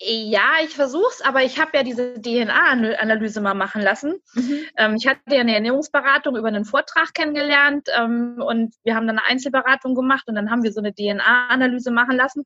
[0.00, 4.16] Ja, ich versuch's, aber ich habe ja diese DNA-Analyse mal machen lassen.
[4.34, 4.60] Mhm.
[4.76, 9.18] Ähm, ich hatte ja eine Ernährungsberatung über einen Vortrag kennengelernt ähm, und wir haben dann
[9.18, 12.44] eine Einzelberatung gemacht und dann haben wir so eine DNA-Analyse machen lassen.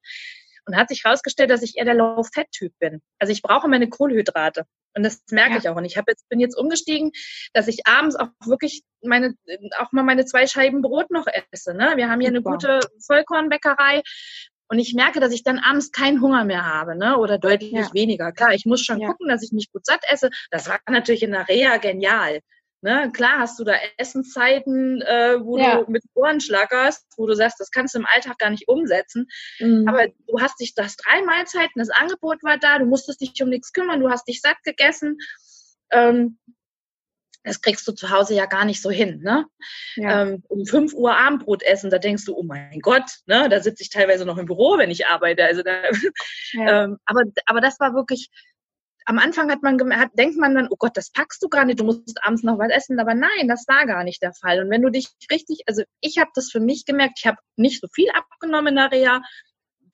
[0.69, 3.01] Und hat sich herausgestellt, dass ich eher der Low-Fat-Typ bin.
[3.19, 4.65] Also ich brauche meine Kohlenhydrate.
[4.95, 5.59] Und das merke ja.
[5.59, 5.77] ich auch.
[5.77, 7.11] Und ich habe jetzt, bin jetzt umgestiegen,
[7.55, 9.35] dass ich abends auch wirklich meine,
[9.79, 11.73] auch mal meine zwei Scheiben Brot noch esse.
[11.73, 11.95] Ne?
[11.97, 12.51] Wir haben hier Super.
[12.51, 14.03] eine gute Vollkornbäckerei.
[14.71, 17.17] Und ich merke, dass ich dann abends keinen Hunger mehr habe, ne?
[17.17, 17.89] Oder deutlich ja.
[17.95, 18.33] weniger.
[18.33, 19.09] Klar, ich muss schon ja.
[19.09, 20.29] gucken, dass ich mich gut satt esse.
[20.51, 22.41] Das war natürlich in der Reha genial.
[22.81, 25.83] Ne, klar hast du da Essenszeiten, äh, wo ja.
[25.83, 29.27] du mit Ohren schlackerst, wo du sagst, das kannst du im Alltag gar nicht umsetzen.
[29.59, 29.89] Mhm.
[29.89, 33.49] Aber du hast dich, das drei Mahlzeiten, das Angebot war da, du musstest dich um
[33.49, 35.19] nichts kümmern, du hast dich satt gegessen.
[35.91, 36.39] Ähm,
[37.43, 39.21] das kriegst du zu Hause ja gar nicht so hin.
[39.23, 39.47] Ne?
[39.97, 40.23] Ja.
[40.23, 43.49] Ähm, um 5 Uhr Abendbrot essen, da denkst du, oh mein Gott, ne?
[43.49, 45.45] da sitze ich teilweise noch im Büro, wenn ich arbeite.
[45.45, 45.83] Also da,
[46.53, 46.85] ja.
[46.85, 48.31] ähm, aber, aber das war wirklich,
[49.09, 51.81] am Anfang hat man hat, denkt man dann, oh Gott, das packst du gar nicht,
[51.81, 53.01] du musst abends noch was essen.
[53.01, 54.61] Aber nein, das war gar nicht der Fall.
[54.61, 57.81] Und wenn du dich richtig, also ich habe das für mich gemerkt, ich habe nicht
[57.81, 59.23] so viel abgenommen in der Reha.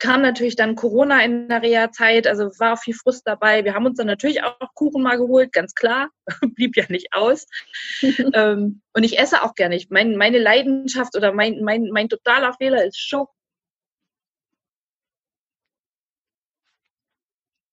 [0.01, 3.65] Kam natürlich dann Corona in der Reha-Zeit, also war viel Frust dabei.
[3.65, 6.09] Wir haben uns dann natürlich auch Kuchen mal geholt, ganz klar,
[6.57, 7.47] blieb ja nicht aus.
[8.35, 9.81] ähm, und ich esse auch gerne.
[9.91, 13.31] Mein, meine Leidenschaft oder mein, mein, mein totaler Fehler ist Schock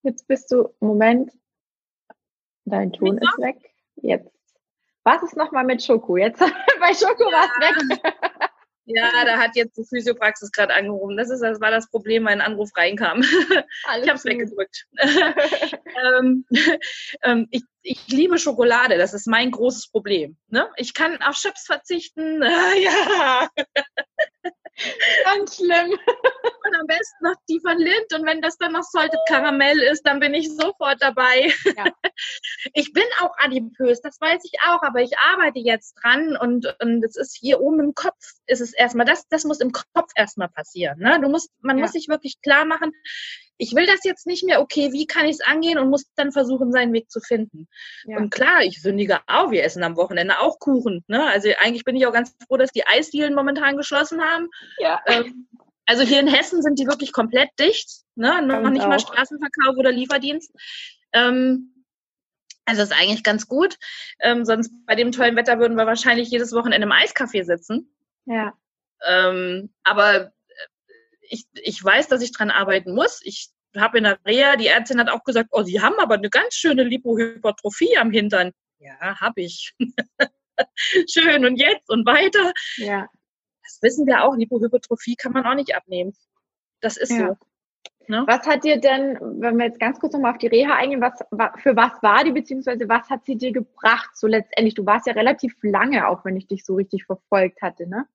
[0.04, 1.32] Jetzt bist du, Moment,
[2.66, 3.58] dein Ton ist weg.
[3.96, 4.32] Jetzt.
[5.04, 6.18] Was ist nochmal mit Schoko?
[6.18, 6.40] Jetzt
[6.80, 7.38] bei Schoko ja.
[7.38, 8.02] war es weg.
[8.86, 11.16] Ja, da hat jetzt die Physiopraxis gerade angerufen.
[11.16, 13.22] Das, ist, das war das Problem, wenn ein Anruf reinkam.
[13.86, 14.88] Alles ich habe es weggedrückt.
[14.98, 16.46] ähm,
[17.22, 20.38] ähm, ich, ich liebe Schokolade, das ist mein großes Problem.
[20.48, 20.68] Ne?
[20.78, 22.42] Ich kann auf Chips verzichten.
[22.42, 23.48] ja.
[25.26, 25.92] Ganz schlimm.
[25.92, 28.14] Und am besten noch die von Lind.
[28.14, 31.54] Und wenn das dann noch Salted Karamell ist, dann bin ich sofort dabei.
[31.76, 31.86] Ja.
[32.74, 37.04] Ich bin auch adipös, das weiß ich auch, aber ich arbeite jetzt dran und, und
[37.04, 40.50] es ist hier oben im Kopf, ist es erstmal, das, das muss im Kopf erstmal
[40.50, 41.00] passieren.
[41.00, 41.20] Ne?
[41.20, 41.84] Du musst, man ja.
[41.84, 42.92] muss sich wirklich klar machen,
[43.62, 46.32] ich will das jetzt nicht mehr, okay, wie kann ich es angehen und muss dann
[46.32, 47.68] versuchen, seinen Weg zu finden.
[48.06, 48.18] Ja.
[48.18, 51.04] Und klar, ich sündige auch, wir essen am Wochenende auch Kuchen.
[51.08, 51.24] Ne?
[51.28, 54.50] Also eigentlich bin ich auch ganz froh, dass die Eisdielen momentan geschlossen haben.
[54.80, 55.00] Ja.
[55.06, 55.48] Ähm,
[55.86, 58.42] also hier in Hessen sind die wirklich komplett dicht, ne?
[58.42, 58.88] noch nicht auch.
[58.88, 60.52] mal Straßenverkauf oder Lieferdienst.
[61.14, 61.86] Ähm,
[62.66, 63.78] also ist eigentlich ganz gut.
[64.22, 67.94] Ähm, sonst bei dem tollen Wetter würden wir wahrscheinlich jedes Wochenende im Eiscafé sitzen.
[68.26, 68.54] Ja.
[69.06, 70.32] Ähm, aber
[71.32, 73.22] ich, ich weiß, dass ich dran arbeiten muss.
[73.24, 76.30] Ich habe in der Reha, die Ärztin hat auch gesagt, oh, Sie haben aber eine
[76.30, 78.52] ganz schöne Lipohypertrophie am Hintern.
[78.80, 79.74] Ja, habe ich.
[81.10, 82.52] Schön und jetzt und weiter.
[82.78, 83.08] Ja
[83.72, 86.14] das wissen wir auch, Lipohypertrophie kann man auch nicht abnehmen.
[86.82, 87.28] Das ist ja.
[87.28, 87.38] so.
[88.08, 88.24] Ne?
[88.28, 91.24] Was hat dir denn, wenn wir jetzt ganz kurz nochmal auf die Reha eingehen, was,
[91.62, 94.74] für was war die, beziehungsweise was hat sie dir gebracht, so letztendlich?
[94.74, 98.08] Du warst ja relativ lange, auch wenn ich dich so richtig verfolgt hatte, ne?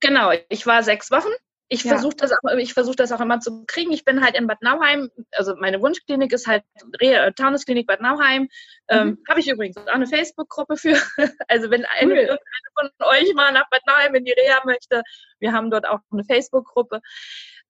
[0.00, 1.30] Genau, ich war sechs Wochen
[1.72, 1.92] ich ja.
[1.92, 3.92] versuche das, auch, ich versuch das auch immer zu kriegen.
[3.92, 6.64] Ich bin halt in Bad Nauheim, also meine Wunschklinik ist halt
[7.00, 8.48] Re Taunusklinik Bad Nauheim.
[8.88, 9.18] Ähm, mhm.
[9.26, 10.96] Habe ich übrigens auch eine Facebook-Gruppe für.
[11.48, 12.38] Also wenn eine, cool.
[12.78, 15.02] von euch mal nach Bad Nauheim in die Reha möchte,
[15.38, 17.00] wir haben dort auch eine Facebook-Gruppe.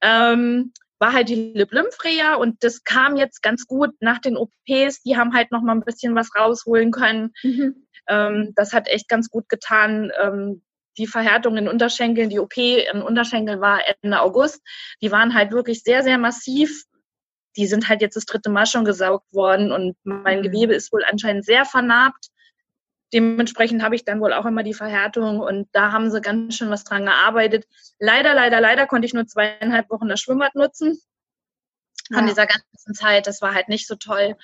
[0.01, 5.03] Ähm, war halt die Lip-Lymph-Reha und das kam jetzt ganz gut nach den OPs.
[5.05, 7.33] Die haben halt noch mal ein bisschen was rausholen können.
[7.45, 7.87] Mhm.
[8.09, 10.11] Ähm, das hat echt ganz gut getan.
[10.21, 10.63] Ähm,
[10.99, 14.61] die Verhärtung in Unterschenkeln, die OP in Unterschenkeln war Ende August,
[15.01, 16.85] die waren halt wirklich sehr, sehr massiv.
[17.57, 20.43] Die sind halt jetzt das dritte Mal schon gesaugt worden und mein mhm.
[20.43, 22.29] Gewebe ist wohl anscheinend sehr vernarbt.
[23.13, 26.71] Dementsprechend habe ich dann wohl auch immer die Verhärtung und da haben sie ganz schön
[26.71, 27.67] was dran gearbeitet.
[27.99, 30.99] Leider, leider, leider konnte ich nur zweieinhalb Wochen das Schwimmbad nutzen
[32.11, 32.19] ja.
[32.19, 33.27] an dieser ganzen Zeit.
[33.27, 34.37] Das war halt nicht so toll.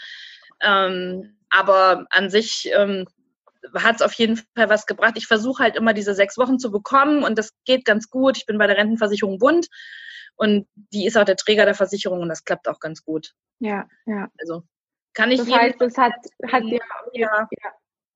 [0.60, 3.06] Ähm, aber an sich ähm,
[3.74, 5.14] hat es auf jeden Fall was gebracht.
[5.16, 8.36] Ich versuche halt immer diese sechs Wochen zu bekommen und das geht ganz gut.
[8.36, 9.68] Ich bin bei der Rentenversicherung Bund
[10.36, 13.34] und die ist auch der Träger der Versicherung und das klappt auch ganz gut.
[13.58, 14.28] Ja, ja.
[14.38, 14.62] Also
[15.14, 15.38] kann ich.
[15.38, 16.12] Das heißt, das hat,
[16.46, 16.80] hat dir,
[17.12, 17.48] ja.
[17.50, 17.70] ja.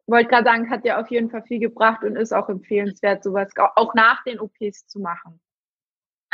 [0.06, 3.50] wollte gerade sagen, hat dir auf jeden Fall viel gebracht und ist auch empfehlenswert, sowas
[3.56, 5.40] auch nach den OPs zu machen.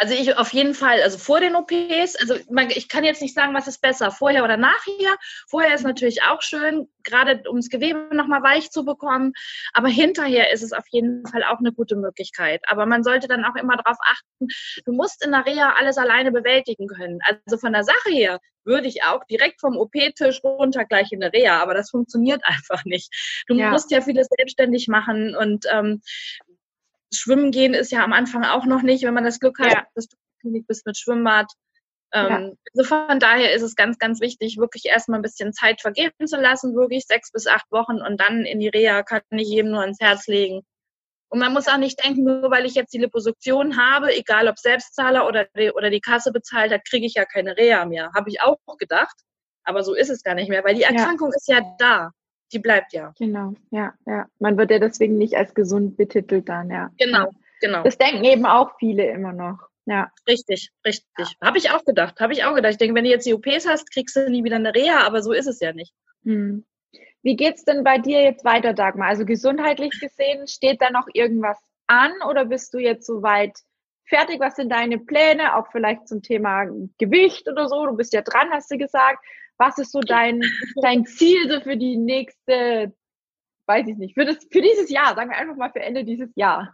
[0.01, 3.35] Also ich auf jeden Fall, also vor den OPs, also man, ich kann jetzt nicht
[3.35, 5.17] sagen, was ist besser, vorher oder nachher.
[5.49, 9.33] Vorher ist natürlich auch schön, gerade um das Gewebe nochmal weich zu bekommen.
[9.73, 12.63] Aber hinterher ist es auf jeden Fall auch eine gute Möglichkeit.
[12.69, 14.47] Aber man sollte dann auch immer darauf achten,
[14.85, 17.19] du musst in der Reha alles alleine bewältigen können.
[17.25, 21.33] Also von der Sache her würde ich auch direkt vom OP-Tisch runter gleich in der
[21.33, 23.13] Reha, aber das funktioniert einfach nicht.
[23.49, 23.71] Du ja.
[23.71, 26.03] musst ja vieles selbstständig machen und ähm,
[27.13, 29.87] Schwimmen gehen ist ja am Anfang auch noch nicht, wenn man das Glück hat, ja.
[29.95, 31.51] dass du Klinik bist mit Schwimmbad.
[32.13, 32.53] Ähm, ja.
[32.75, 36.41] Also von daher ist es ganz, ganz wichtig, wirklich erstmal ein bisschen Zeit vergeben zu
[36.41, 39.83] lassen, wirklich sechs bis acht Wochen und dann in die Reha kann ich jedem nur
[39.83, 40.63] ans Herz legen.
[41.31, 44.59] Und man muss auch nicht denken, nur weil ich jetzt die Liposuktion habe, egal ob
[44.59, 48.11] Selbstzahler oder die, oder die Kasse bezahlt, da kriege ich ja keine Reha mehr.
[48.15, 49.15] Habe ich auch gedacht.
[49.65, 51.37] Aber so ist es gar nicht mehr, weil die Erkrankung ja.
[51.37, 52.13] ist ja da.
[52.53, 53.13] Die bleibt ja.
[53.19, 54.27] Genau, ja, ja.
[54.39, 56.91] Man wird ja deswegen nicht als gesund betitelt dann, ja.
[56.99, 57.31] Genau,
[57.61, 57.83] genau.
[57.83, 59.69] Das denken eben auch viele immer noch.
[59.87, 60.13] Ja.
[60.27, 61.07] Richtig, richtig.
[61.17, 61.27] Ja.
[61.43, 62.73] Habe ich auch gedacht, habe ich auch gedacht.
[62.73, 65.23] Ich denke, wenn du jetzt die OPs hast, kriegst du nie wieder eine Reha, aber
[65.23, 65.95] so ist es ja nicht.
[66.25, 66.65] Hm.
[67.23, 69.09] Wie geht's denn bei dir jetzt weiter, Dagmar?
[69.09, 73.59] Also gesundheitlich gesehen, steht da noch irgendwas an oder bist du jetzt soweit
[74.05, 74.41] fertig?
[74.41, 75.57] Was sind deine Pläne?
[75.57, 76.67] Auch vielleicht zum Thema
[76.99, 77.87] Gewicht oder so?
[77.87, 79.25] Du bist ja dran, hast du gesagt.
[79.59, 80.41] Was ist so dein,
[80.83, 82.95] dein Ziel so für die nächste,
[83.67, 85.15] weiß ich nicht, für, das, für dieses Jahr?
[85.15, 86.73] Sagen wir einfach mal für Ende dieses Jahr.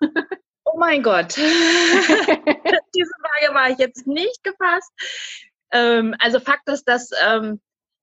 [0.64, 1.37] Oh mein Gott.
[1.37, 4.92] Diese Frage war ich jetzt nicht gefasst.
[5.70, 7.61] Ähm, also Fakt ist, dass ähm,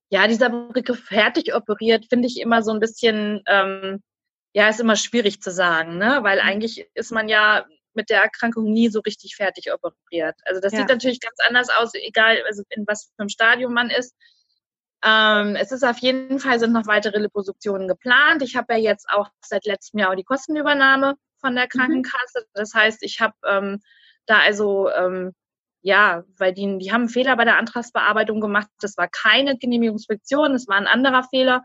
[0.10, 4.02] ja dieser Begriff fertig operiert, finde ich immer so ein bisschen, ähm,
[4.54, 6.20] ja, ist immer schwierig zu sagen, ne?
[6.22, 6.48] Weil mhm.
[6.48, 10.36] eigentlich ist man ja mit der Erkrankung nie so richtig fertig operiert.
[10.46, 10.80] Also das ja.
[10.80, 14.16] sieht natürlich ganz anders aus, egal also in was für einem Stadium man ist.
[15.04, 18.44] Ähm, es ist auf jeden Fall sind noch weitere Liposuktionen geplant.
[18.44, 21.70] Ich habe ja jetzt auch seit letztem Jahr die Kostenübernahme von der mhm.
[21.70, 22.46] Krankenkasse.
[22.54, 23.82] Das heißt, ich habe ähm,
[24.28, 25.34] da also ähm,
[25.82, 28.68] ja, weil die, die haben einen Fehler bei der Antragsbearbeitung gemacht.
[28.80, 31.64] Das war keine Genehmigungsfiktion, das war ein anderer Fehler.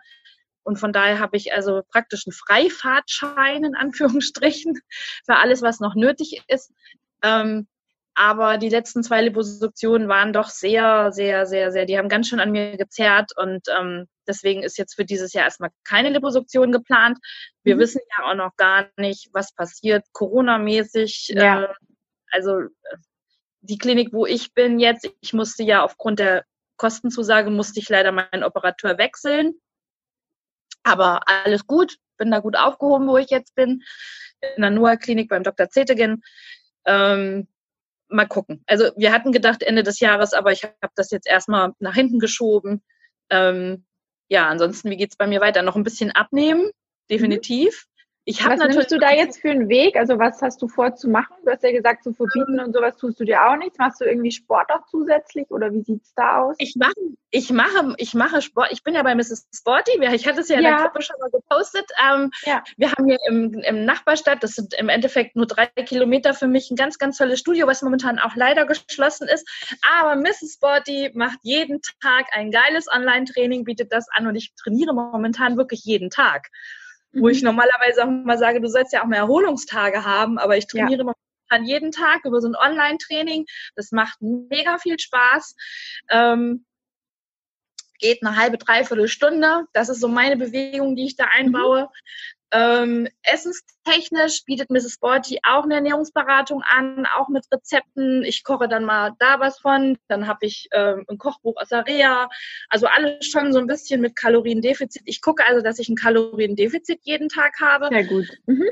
[0.63, 4.75] Und von daher habe ich also praktisch einen Freifahrtschein in Anführungsstrichen
[5.25, 6.73] für alles, was noch nötig ist.
[7.23, 7.69] Ähm,
[8.17, 12.41] aber die letzten zwei Liposuktionen waren doch sehr, sehr, sehr, sehr, die haben ganz schön
[12.41, 17.19] an mir gezerrt und ähm, deswegen ist jetzt für dieses Jahr erstmal keine Liposuktion geplant.
[17.63, 17.81] Wir mhm.
[17.81, 21.35] wissen ja auch noch gar nicht, was passiert, Corona-mäßig.
[21.35, 21.65] Ja.
[21.65, 21.75] Äh,
[22.31, 22.63] also
[23.61, 26.47] die Klinik, wo ich bin jetzt, ich musste ja aufgrund der
[26.79, 29.61] Kostenzusage, musste ich leider meinen Operateur wechseln.
[30.85, 33.83] Aber alles gut, bin da gut aufgehoben, wo ich jetzt bin.
[34.57, 35.69] In der NOAA-Klinik beim Dr.
[35.69, 36.23] Zetegen.
[36.87, 37.49] Ähm,
[38.09, 38.63] mal gucken.
[38.67, 42.19] Also wir hatten gedacht Ende des Jahres, aber ich habe das jetzt erstmal nach hinten
[42.19, 42.83] geschoben.
[43.31, 43.85] Ähm,
[44.29, 45.63] ja, ansonsten, wie geht's bei mir weiter?
[45.63, 46.71] Noch ein bisschen abnehmen,
[47.11, 47.87] definitiv.
[48.29, 49.95] Ich was nimmst du da jetzt für einen Weg?
[49.95, 51.33] Also was hast du vor zu machen?
[51.45, 53.79] Du hast ja gesagt, zu verbieten und sowas tust du dir auch nichts.
[53.79, 56.57] Machst du irgendwie Sport auch zusätzlich oder wie sieht's da aus?
[56.59, 56.93] Ich mache,
[57.31, 58.73] ich mache, ich mache Sport.
[58.73, 59.47] Ich bin ja bei Mrs.
[59.55, 59.93] Sporty.
[60.13, 60.77] Ich hatte es ja in ja.
[60.77, 61.89] der Gruppe schon mal gepostet.
[62.05, 62.65] Ähm, ja.
[62.77, 66.69] Wir haben hier im, im Nachbarstadt, das sind im Endeffekt nur drei Kilometer für mich,
[66.73, 69.49] ein ganz, ganz tolles Studio, was momentan auch leider geschlossen ist.
[70.01, 70.55] Aber Mrs.
[70.55, 75.85] Sporty macht jeden Tag ein geiles Online-Training, bietet das an und ich trainiere momentan wirklich
[75.85, 76.49] jeden Tag
[77.21, 80.67] wo ich normalerweise auch mal sage, du sollst ja auch mehr Erholungstage haben, aber ich
[80.67, 81.05] trainiere ja.
[81.05, 83.47] momentan jeden Tag über so ein Online-Training.
[83.75, 85.55] Das macht mega viel Spaß.
[86.11, 86.65] Ähm,
[87.99, 89.67] geht eine halbe, dreiviertel Stunde.
[89.73, 91.31] Das ist so meine Bewegung, die ich da mhm.
[91.35, 91.81] einbaue.
[91.83, 91.89] Mhm.
[92.53, 94.95] Ähm, essenstechnisch bietet Mrs.
[94.95, 98.23] Sporty auch eine Ernährungsberatung an, auch mit Rezepten.
[98.23, 99.99] Ich koche dann mal da was von.
[100.09, 102.29] Dann habe ich ähm, ein Kochbuch aus der Reha.
[102.69, 105.03] Also alles schon so ein bisschen mit Kaloriendefizit.
[105.07, 107.89] Ich gucke also, dass ich ein Kaloriendefizit jeden Tag habe.
[107.91, 108.27] Sehr gut.
[108.47, 108.71] Mhm.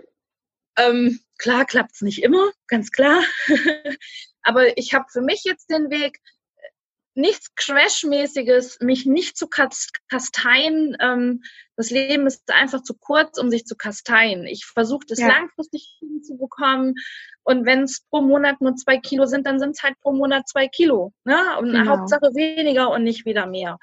[0.76, 3.22] Ähm, klar klappt es nicht immer, ganz klar.
[4.42, 6.20] Aber ich habe für mich jetzt den Weg,
[7.14, 10.96] nichts Crash-mäßiges, mich nicht zu kasteien.
[11.00, 11.42] Ähm,
[11.77, 14.44] das Leben ist einfach zu kurz, um sich zu kasteien.
[14.46, 15.29] Ich versuche das ja.
[15.29, 16.94] langfristig hinzubekommen.
[17.42, 20.48] Und wenn es pro Monat nur zwei Kilo sind, dann sind es halt pro Monat
[20.48, 21.12] zwei Kilo.
[21.24, 21.38] Ne?
[21.59, 21.98] Und genau.
[21.98, 23.79] Hauptsache weniger und nicht wieder mehr.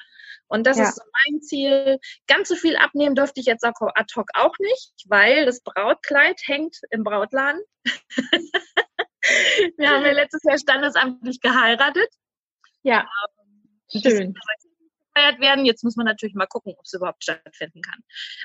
[0.47, 0.83] Und das ja.
[0.83, 1.99] ist so mein Ziel.
[2.27, 6.75] Ganz so viel abnehmen dürfte ich jetzt ad hoc auch nicht, weil das Brautkleid hängt
[6.89, 7.61] im Brautladen.
[9.77, 12.09] Wir haben ja letztes Jahr standesamtlich geheiratet.
[12.83, 13.07] Ja,
[13.91, 14.33] schön.
[15.13, 15.65] Gefeiert werden.
[15.65, 17.99] Jetzt muss man natürlich mal gucken, ob es überhaupt stattfinden kann.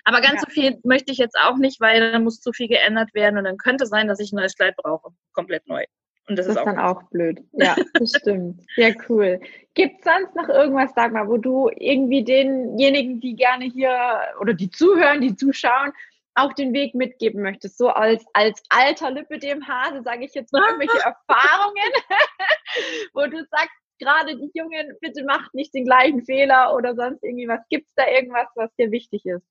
[0.04, 0.40] Aber ganz ja.
[0.40, 3.44] so viel möchte ich jetzt auch nicht, weil dann muss zu viel geändert werden und
[3.44, 5.10] dann könnte sein, dass ich ein neues Kleid brauche.
[5.32, 5.84] Komplett neu.
[6.28, 7.40] Und das, das ist, ist dann auch blöd.
[7.52, 8.60] Ja, das stimmt.
[8.76, 9.40] Ja, cool.
[9.74, 14.54] Gibt es sonst noch irgendwas, sag mal, wo du irgendwie denjenigen, die gerne hier oder
[14.54, 15.92] die zuhören, die zuschauen,
[16.34, 17.78] auch den Weg mitgeben möchtest?
[17.78, 21.92] So als, als alter Lippe dem Hase, sage ich jetzt mal, irgendwelche Erfahrungen,
[23.14, 27.48] wo du sagst, gerade die Jungen, bitte macht nicht den gleichen Fehler oder sonst irgendwie
[27.48, 27.60] was.
[27.68, 29.44] Gibt es da irgendwas, was dir wichtig ist?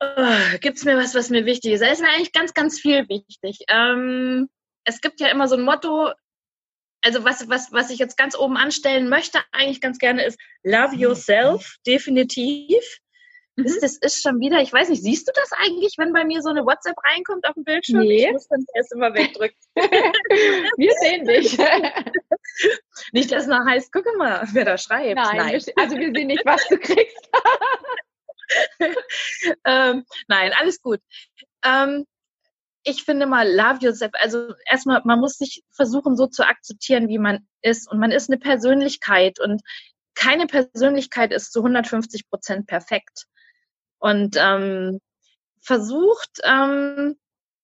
[0.00, 1.82] Oh, gibt es mir was, was mir wichtig ist?
[1.82, 3.64] Es ist mir eigentlich ganz, ganz viel wichtig.
[3.68, 4.48] Ähm,
[4.84, 6.10] es gibt ja immer so ein Motto,
[7.02, 10.96] also was, was, was ich jetzt ganz oben anstellen möchte, eigentlich ganz gerne ist Love
[10.96, 12.82] Yourself, definitiv.
[13.56, 13.64] Mhm.
[13.64, 16.40] Ist, das ist schon wieder, ich weiß nicht, siehst du das eigentlich, wenn bei mir
[16.42, 18.00] so eine WhatsApp reinkommt auf dem Bildschirm?
[18.00, 18.26] Nee.
[18.26, 19.58] Ich muss dann erst immer wegdrücken.
[19.76, 21.58] Wir sehen dich.
[23.12, 25.16] nicht, dass es noch heißt, guck mal, wer da schreibt.
[25.16, 25.62] Nein, nein.
[25.76, 27.28] also wir sehen nicht, was du kriegst.
[29.64, 31.00] ähm, nein, alles gut.
[31.64, 32.06] Ähm,
[32.84, 34.12] ich finde mal, love yourself.
[34.14, 37.90] Also erstmal, man muss sich versuchen, so zu akzeptieren, wie man ist.
[37.90, 39.38] Und man ist eine Persönlichkeit.
[39.38, 39.62] Und
[40.14, 43.26] keine Persönlichkeit ist zu 150 Prozent perfekt.
[43.98, 45.00] Und ähm,
[45.60, 47.16] versucht ähm,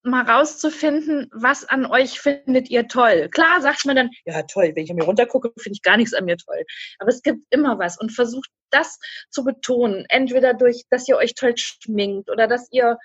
[0.02, 3.28] mal rauszufinden, was an euch findet ihr toll.
[3.30, 6.24] Klar sagt man dann, ja toll, wenn ich mir runtergucke, finde ich gar nichts an
[6.24, 6.64] mir toll.
[6.98, 8.98] Aber es gibt immer was und versucht das
[9.30, 10.04] zu betonen.
[10.08, 12.98] Entweder durch, dass ihr euch toll schminkt oder dass ihr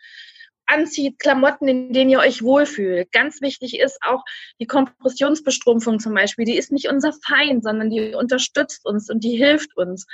[0.65, 3.11] anzieht, Klamotten, in denen ihr euch wohlfühlt.
[3.11, 4.23] Ganz wichtig ist auch
[4.59, 6.45] die Kompressionsbestrumpfung zum Beispiel.
[6.45, 10.05] Die ist nicht unser Feind, sondern die unterstützt uns und die hilft uns.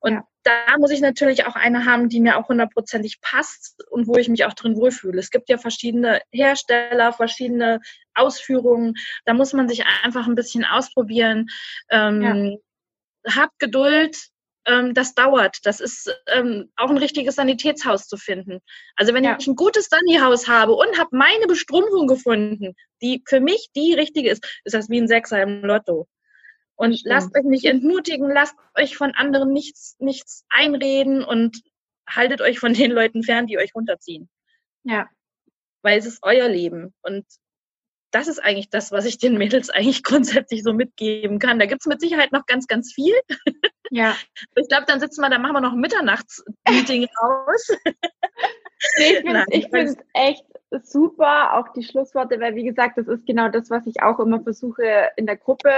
[0.00, 0.24] Und ja.
[0.44, 4.28] da muss ich natürlich auch eine haben, die mir auch hundertprozentig passt und wo ich
[4.28, 5.18] mich auch drin wohlfühle.
[5.18, 7.80] Es gibt ja verschiedene Hersteller, verschiedene
[8.14, 8.94] Ausführungen.
[9.24, 11.46] Da muss man sich einfach ein bisschen ausprobieren.
[11.90, 13.34] Ähm, ja.
[13.34, 14.16] Habt Geduld,
[14.66, 15.58] ähm, das dauert.
[15.64, 18.60] Das ist ähm, auch ein richtiges Sanitätshaus zu finden.
[18.96, 19.36] Also wenn ja.
[19.38, 24.30] ich ein gutes Sunny-Haus habe und habe meine Bestrumpfung gefunden, die für mich die richtige
[24.30, 26.08] ist, ist das wie ein Sechser im Lotto.
[26.74, 27.12] Und Stimmt.
[27.12, 31.62] lasst euch nicht entmutigen, lasst euch von anderen nichts, nichts einreden und
[32.08, 34.28] haltet euch von den Leuten fern, die euch runterziehen.
[34.84, 35.08] Ja.
[35.82, 36.94] Weil es ist euer Leben.
[37.02, 37.24] Und
[38.10, 41.58] das ist eigentlich das, was ich den Mädels eigentlich grundsätzlich so mitgeben kann.
[41.58, 43.14] Da gibt es mit Sicherheit noch ganz, ganz viel.
[43.90, 44.14] Ja.
[44.54, 47.76] Ich glaube, dann sitzen wir, dann machen wir noch ein Mitternachtsmeeting aus.
[48.98, 50.44] Nee, ich finde es echt
[50.84, 54.42] super, auch die Schlussworte, weil wie gesagt, das ist genau das, was ich auch immer
[54.42, 55.70] versuche in der Gruppe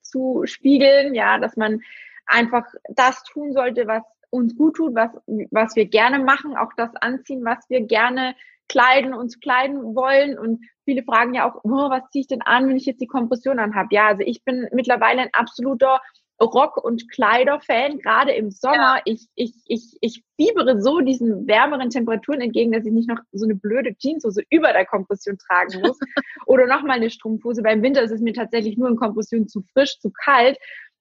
[0.00, 1.82] zu spiegeln, ja, dass man
[2.26, 5.10] einfach das tun sollte, was uns gut tut, was,
[5.50, 8.34] was wir gerne machen, auch das anziehen, was wir gerne
[8.68, 10.38] kleiden, uns kleiden wollen.
[10.38, 13.06] Und viele fragen ja auch, oh, was ziehe ich denn an, wenn ich jetzt die
[13.06, 13.88] Kompression anhabe?
[13.92, 16.00] Ja, also ich bin mittlerweile ein absoluter
[16.40, 18.96] Rock- und Kleider-Fan, gerade im Sommer.
[18.96, 19.02] Ja.
[19.04, 23.44] Ich, ich, ich, ich fiebere so diesen wärmeren Temperaturen entgegen, dass ich nicht noch so
[23.44, 25.98] eine blöde Jeanshose über der Kompression tragen muss
[26.46, 27.62] oder nochmal eine Strumpfhose.
[27.62, 30.58] Beim Winter ist es mir tatsächlich nur in Kompression zu frisch, zu kalt.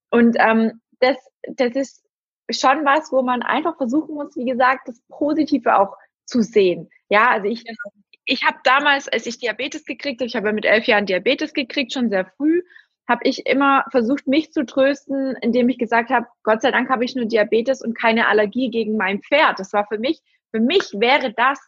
[0.10, 1.18] Und ähm, das,
[1.48, 2.06] das ist
[2.50, 6.90] schon was, wo man einfach versuchen muss, wie gesagt, das Positive auch zu sehen.
[7.10, 7.78] Ja, also ich, genau.
[8.26, 11.94] ich habe damals, als ich Diabetes gekriegt habe, ich habe mit elf Jahren Diabetes gekriegt,
[11.94, 12.62] schon sehr früh,
[13.08, 17.06] habe ich immer versucht, mich zu trösten, indem ich gesagt habe, Gott sei Dank habe
[17.06, 19.60] ich nur Diabetes und keine Allergie gegen mein Pferd.
[19.60, 21.60] Das war für mich, für mich wäre das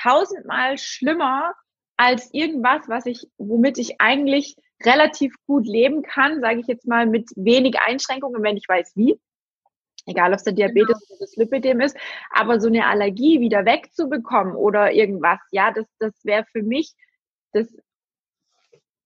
[0.00, 1.52] tausendmal schlimmer
[1.96, 7.06] als irgendwas, was ich, womit ich eigentlich relativ gut leben kann, sage ich jetzt mal
[7.06, 9.20] mit wenig Einschränkungen, wenn ich weiß wie.
[10.06, 11.16] Egal, ob es der Diabetes genau.
[11.16, 11.96] oder das Lipidem ist,
[12.30, 16.94] aber so eine Allergie wieder wegzubekommen oder irgendwas, ja, das, das wäre für mich
[17.52, 17.66] das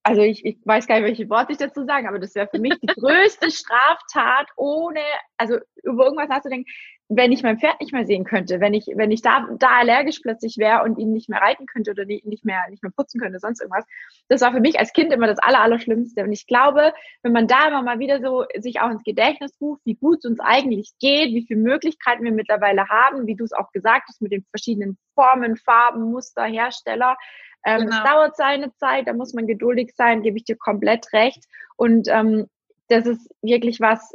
[0.02, 2.58] also ich, ich weiß gar nicht, welche Worte ich dazu sagen, aber das wäre für
[2.58, 5.00] mich die größte Straftat, ohne,
[5.36, 6.70] also über irgendwas nachzudenken,
[7.08, 10.20] wenn ich mein Pferd nicht mehr sehen könnte, wenn ich, wenn ich da, da allergisch
[10.20, 13.38] plötzlich wäre und ihn nicht mehr reiten könnte oder nicht, mehr, nicht mehr putzen könnte,
[13.38, 13.84] sonst irgendwas.
[14.28, 16.22] Das war für mich als Kind immer das Aller, Allerschlimmste.
[16.24, 16.92] Und ich glaube,
[17.22, 20.24] wenn man da immer mal wieder so sich auch ins Gedächtnis ruft, wie gut es
[20.24, 24.22] uns eigentlich geht, wie viele Möglichkeiten wir mittlerweile haben, wie du es auch gesagt hast,
[24.22, 27.16] mit den verschiedenen Formen, Farben, Muster, Hersteller,
[27.64, 27.96] ähm, genau.
[27.96, 31.44] Es dauert seine Zeit, da muss man geduldig sein, gebe ich dir komplett recht.
[31.76, 32.46] Und ähm,
[32.88, 34.14] das ist wirklich was,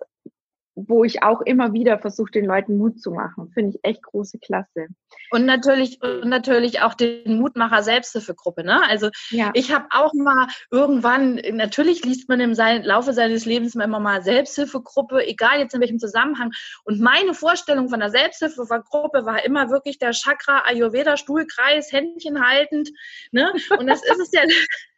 [0.78, 3.49] wo ich auch immer wieder versuche, den Leuten Mut zu machen.
[3.53, 4.88] Finde ich echt große Klasse.
[5.32, 8.63] Und natürlich, und natürlich auch den Mutmacher Selbsthilfegruppe.
[8.63, 8.80] Ne?
[8.88, 9.49] Also ja.
[9.55, 15.25] ich habe auch mal irgendwann, natürlich liest man im Laufe seines Lebens immer mal Selbsthilfegruppe,
[15.25, 16.51] egal jetzt in welchem Zusammenhang.
[16.84, 22.91] Und meine Vorstellung von der Selbsthilfegruppe war immer wirklich der Chakra Ayurveda Stuhlkreis, Händchen haltend.
[23.32, 23.51] Ne?
[23.80, 24.41] Und das ist es ja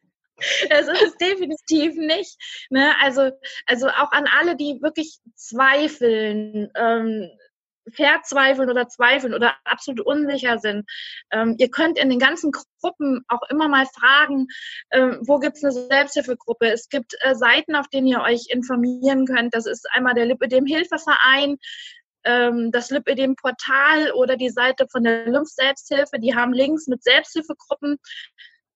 [0.70, 2.38] es ist definitiv nicht.
[2.70, 2.94] Ne?
[3.02, 3.32] Also,
[3.66, 7.30] also auch an alle, die wirklich zweifeln, ähm,
[7.94, 10.90] verzweifeln oder zweifeln oder absolut unsicher sind.
[11.32, 14.48] Ähm, ihr könnt in den ganzen Gruppen auch immer mal fragen,
[14.92, 16.68] ähm, wo gibt es eine Selbsthilfegruppe?
[16.72, 19.54] Es gibt äh, Seiten, auf denen ihr euch informieren könnt.
[19.54, 21.58] Das ist einmal der Lipödem-Hilfeverein,
[22.26, 26.20] ähm, das Lipödem-Portal oder die Seite von der Lymph-Selbsthilfe.
[26.20, 27.98] Die haben Links mit Selbsthilfegruppen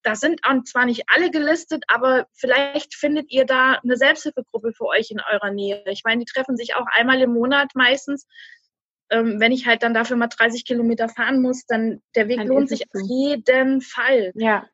[0.04, 5.12] da sind zwar nicht alle gelistet, aber vielleicht findet ihr da eine Selbsthilfegruppe für euch
[5.12, 5.84] in eurer Nähe.
[5.88, 8.28] Ich meine, die treffen sich auch einmal im Monat meistens.
[9.10, 12.48] Ähm, wenn ich halt dann dafür mal 30 Kilometer fahren muss, dann der Weg dann
[12.48, 14.32] lohnt sich auf jeden Fall.
[14.36, 14.68] Ja.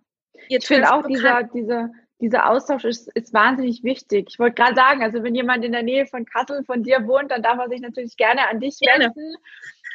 [0.47, 1.91] Ihr ich finde auch dieser, dieser,
[2.21, 4.27] dieser Austausch ist, ist wahnsinnig wichtig.
[4.29, 7.31] Ich wollte gerade sagen, also wenn jemand in der Nähe von Kassel von dir wohnt,
[7.31, 9.35] dann darf er sich natürlich gerne an dich wenden.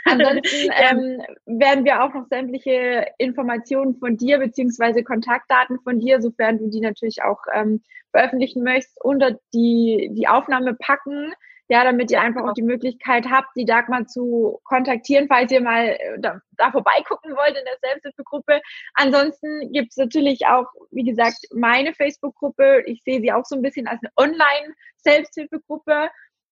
[0.05, 6.59] Ansonsten ähm, werden wir auch noch sämtliche Informationen von dir beziehungsweise Kontaktdaten von dir, sofern
[6.59, 11.33] du die natürlich auch ähm, veröffentlichen möchtest, unter die, die Aufnahme packen.
[11.69, 15.97] Ja, damit ihr einfach auch die Möglichkeit habt, die Dagmar zu kontaktieren, falls ihr mal
[15.99, 18.61] äh, da, da vorbeigucken wollt in der Selbsthilfegruppe.
[18.95, 22.83] Ansonsten gibt's natürlich auch, wie gesagt, meine Facebook-Gruppe.
[22.87, 26.11] Ich sehe sie auch so ein bisschen als eine Online-Selbsthilfegruppe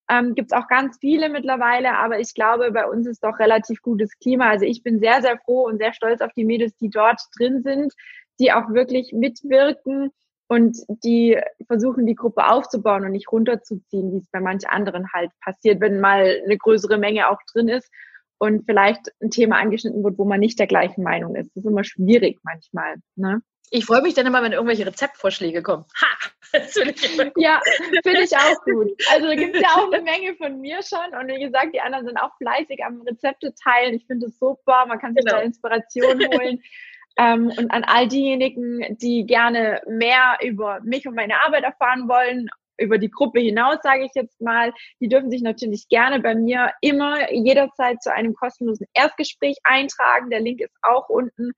[0.09, 3.81] Ähm, Gibt es auch ganz viele mittlerweile, aber ich glaube, bei uns ist doch relativ
[3.81, 4.49] gutes Klima.
[4.49, 7.61] Also ich bin sehr, sehr froh und sehr stolz auf die Mädels, die dort drin
[7.63, 7.93] sind,
[8.39, 10.11] die auch wirklich mitwirken
[10.47, 15.31] und die versuchen, die Gruppe aufzubauen und nicht runterzuziehen, wie es bei manchen anderen halt
[15.41, 17.89] passiert, wenn mal eine größere Menge auch drin ist
[18.37, 21.55] und vielleicht ein Thema angeschnitten wird, wo man nicht der gleichen Meinung ist.
[21.55, 22.95] Das ist immer schwierig manchmal.
[23.15, 23.41] Ne?
[23.75, 25.85] Ich freue mich dann immer, wenn irgendwelche Rezeptvorschläge kommen.
[26.01, 26.07] Ha!
[26.53, 27.43] Das ich immer gut.
[27.43, 27.59] Ja,
[28.03, 28.91] finde ich auch gut.
[29.11, 31.19] Also da gibt es ja auch eine Menge von mir schon.
[31.19, 33.95] Und wie gesagt, die anderen sind auch fleißig am Rezepte teilen.
[33.95, 34.85] Ich finde es super.
[34.85, 35.37] Man kann sich genau.
[35.37, 36.61] da Inspiration holen.
[37.17, 42.49] Ähm, und an all diejenigen, die gerne mehr über mich und meine Arbeit erfahren wollen,
[42.77, 46.71] über die Gruppe hinaus, sage ich jetzt mal, die dürfen sich natürlich gerne bei mir
[46.81, 50.29] immer jederzeit zu einem kostenlosen Erstgespräch eintragen.
[50.29, 51.51] Der Link ist auch unten.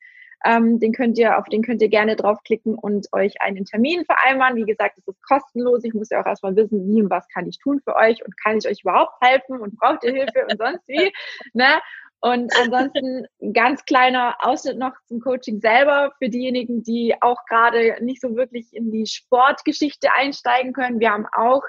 [0.44, 4.58] Ähm, den könnt ihr, auf den könnt ihr gerne draufklicken und euch einen Termin vereinbaren.
[4.58, 5.84] Wie gesagt, es ist kostenlos.
[5.84, 8.38] Ich muss ja auch erstmal wissen, wie und was kann ich tun für euch und
[8.38, 11.12] kann ich euch überhaupt helfen und braucht ihr Hilfe und sonst wie.
[11.54, 11.80] Ne?
[12.26, 18.20] Und ansonsten ganz kleiner Ausschnitt noch zum Coaching selber für diejenigen, die auch gerade nicht
[18.20, 21.00] so wirklich in die Sportgeschichte einsteigen können.
[21.00, 21.62] Wir haben auch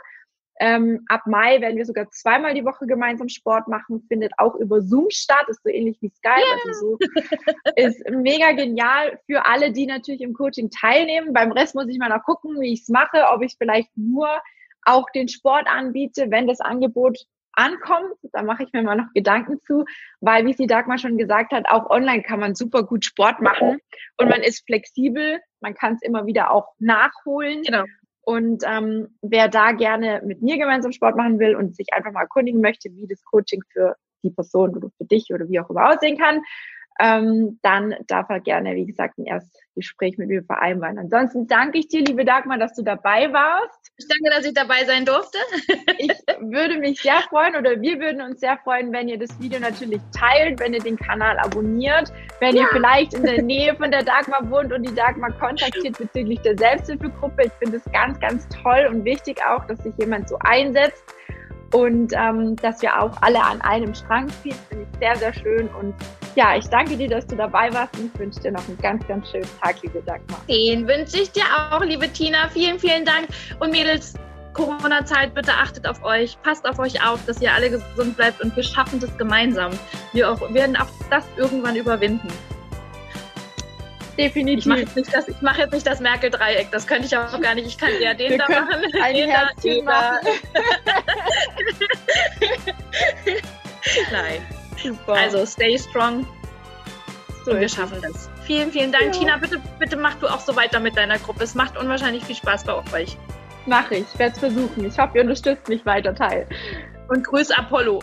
[0.58, 4.80] ähm, ab Mai werden wir sogar zweimal die Woche gemeinsam Sport machen, findet auch über
[4.80, 6.58] Zoom statt, ist so ähnlich wie Skype, yeah.
[6.64, 6.98] also so
[7.76, 11.34] ist mega genial für alle, die natürlich im Coaching teilnehmen.
[11.34, 14.30] Beim Rest muss ich mal noch gucken, wie ich es mache, ob ich vielleicht nur
[14.86, 17.18] auch den Sport anbiete, wenn das Angebot
[17.56, 18.14] ankommt.
[18.32, 19.84] Da mache ich mir mal noch Gedanken zu,
[20.20, 23.78] weil, wie sie Dagmar schon gesagt hat, auch online kann man super gut Sport machen
[24.16, 25.40] und man ist flexibel.
[25.60, 27.62] Man kann es immer wieder auch nachholen.
[27.62, 27.84] Genau.
[28.22, 32.22] Und ähm, wer da gerne mit mir gemeinsam Sport machen will und sich einfach mal
[32.22, 35.90] erkundigen möchte, wie das Coaching für die Person oder für dich oder wie auch immer
[35.90, 36.42] aussehen kann,
[36.98, 40.98] ähm, dann darf er gerne, wie gesagt, ein Erstgespräch mit mir vereinbaren.
[40.98, 43.92] Ansonsten danke ich dir, liebe Dagmar, dass du dabei warst.
[43.98, 45.38] Ich danke, dass ich dabei sein durfte.
[45.98, 49.60] ich würde mich sehr freuen oder wir würden uns sehr freuen, wenn ihr das Video
[49.60, 52.62] natürlich teilt, wenn ihr den Kanal abonniert, wenn ja.
[52.62, 56.56] ihr vielleicht in der Nähe von der Dagmar wohnt und die Dagmar kontaktiert bezüglich der
[56.56, 57.44] Selbsthilfegruppe.
[57.44, 61.04] Ich finde es ganz, ganz toll und wichtig auch, dass sich jemand so einsetzt
[61.72, 65.68] und ähm, dass wir auch alle an einem Strang ziehen, finde ich sehr, sehr schön.
[65.68, 65.94] Und
[66.36, 69.30] ja, ich danke dir, dass du dabei warst und wünsche dir noch einen ganz, ganz
[69.30, 70.38] schönen Tag, liebe Dagmar.
[70.48, 72.48] Den wünsche ich dir auch, liebe Tina.
[72.50, 73.28] Vielen, vielen Dank.
[73.58, 74.14] Und Mädels,
[74.52, 78.54] Corona-Zeit, bitte achtet auf euch, passt auf euch auf, dass ihr alle gesund bleibt und
[78.54, 79.72] wir schaffen das gemeinsam.
[80.12, 82.28] Wir auch, werden auch das irgendwann überwinden.
[84.18, 84.58] Definitiv.
[84.58, 87.54] Ich mache jetzt nicht das, mach jetzt nicht das Merkel-Dreieck, das könnte ich auch gar
[87.54, 87.66] nicht.
[87.66, 88.82] Ich kann eher den Wir da machen.
[89.02, 90.28] Ein den Herzchen da, machen.
[94.12, 94.55] Nein.
[94.82, 95.12] Super.
[95.12, 96.26] Also stay strong.
[97.44, 98.28] So und wir schaffen das.
[98.42, 99.06] Vielen, vielen Dank.
[99.06, 99.10] Ja.
[99.12, 101.44] Tina, bitte, bitte mach du auch so weiter mit deiner Gruppe.
[101.44, 103.16] Es macht unwahrscheinlich viel Spaß bei euch.
[103.66, 104.04] Mach ich.
[104.12, 104.84] Ich werde es versuchen.
[104.84, 106.46] Ich hoffe, ihr unterstützt mich weiter, Teil.
[107.08, 108.02] Und grüß Apollo.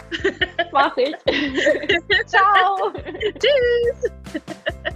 [0.71, 1.15] Mach ich.
[2.25, 2.91] Ciao.
[3.39, 4.93] Tschüss.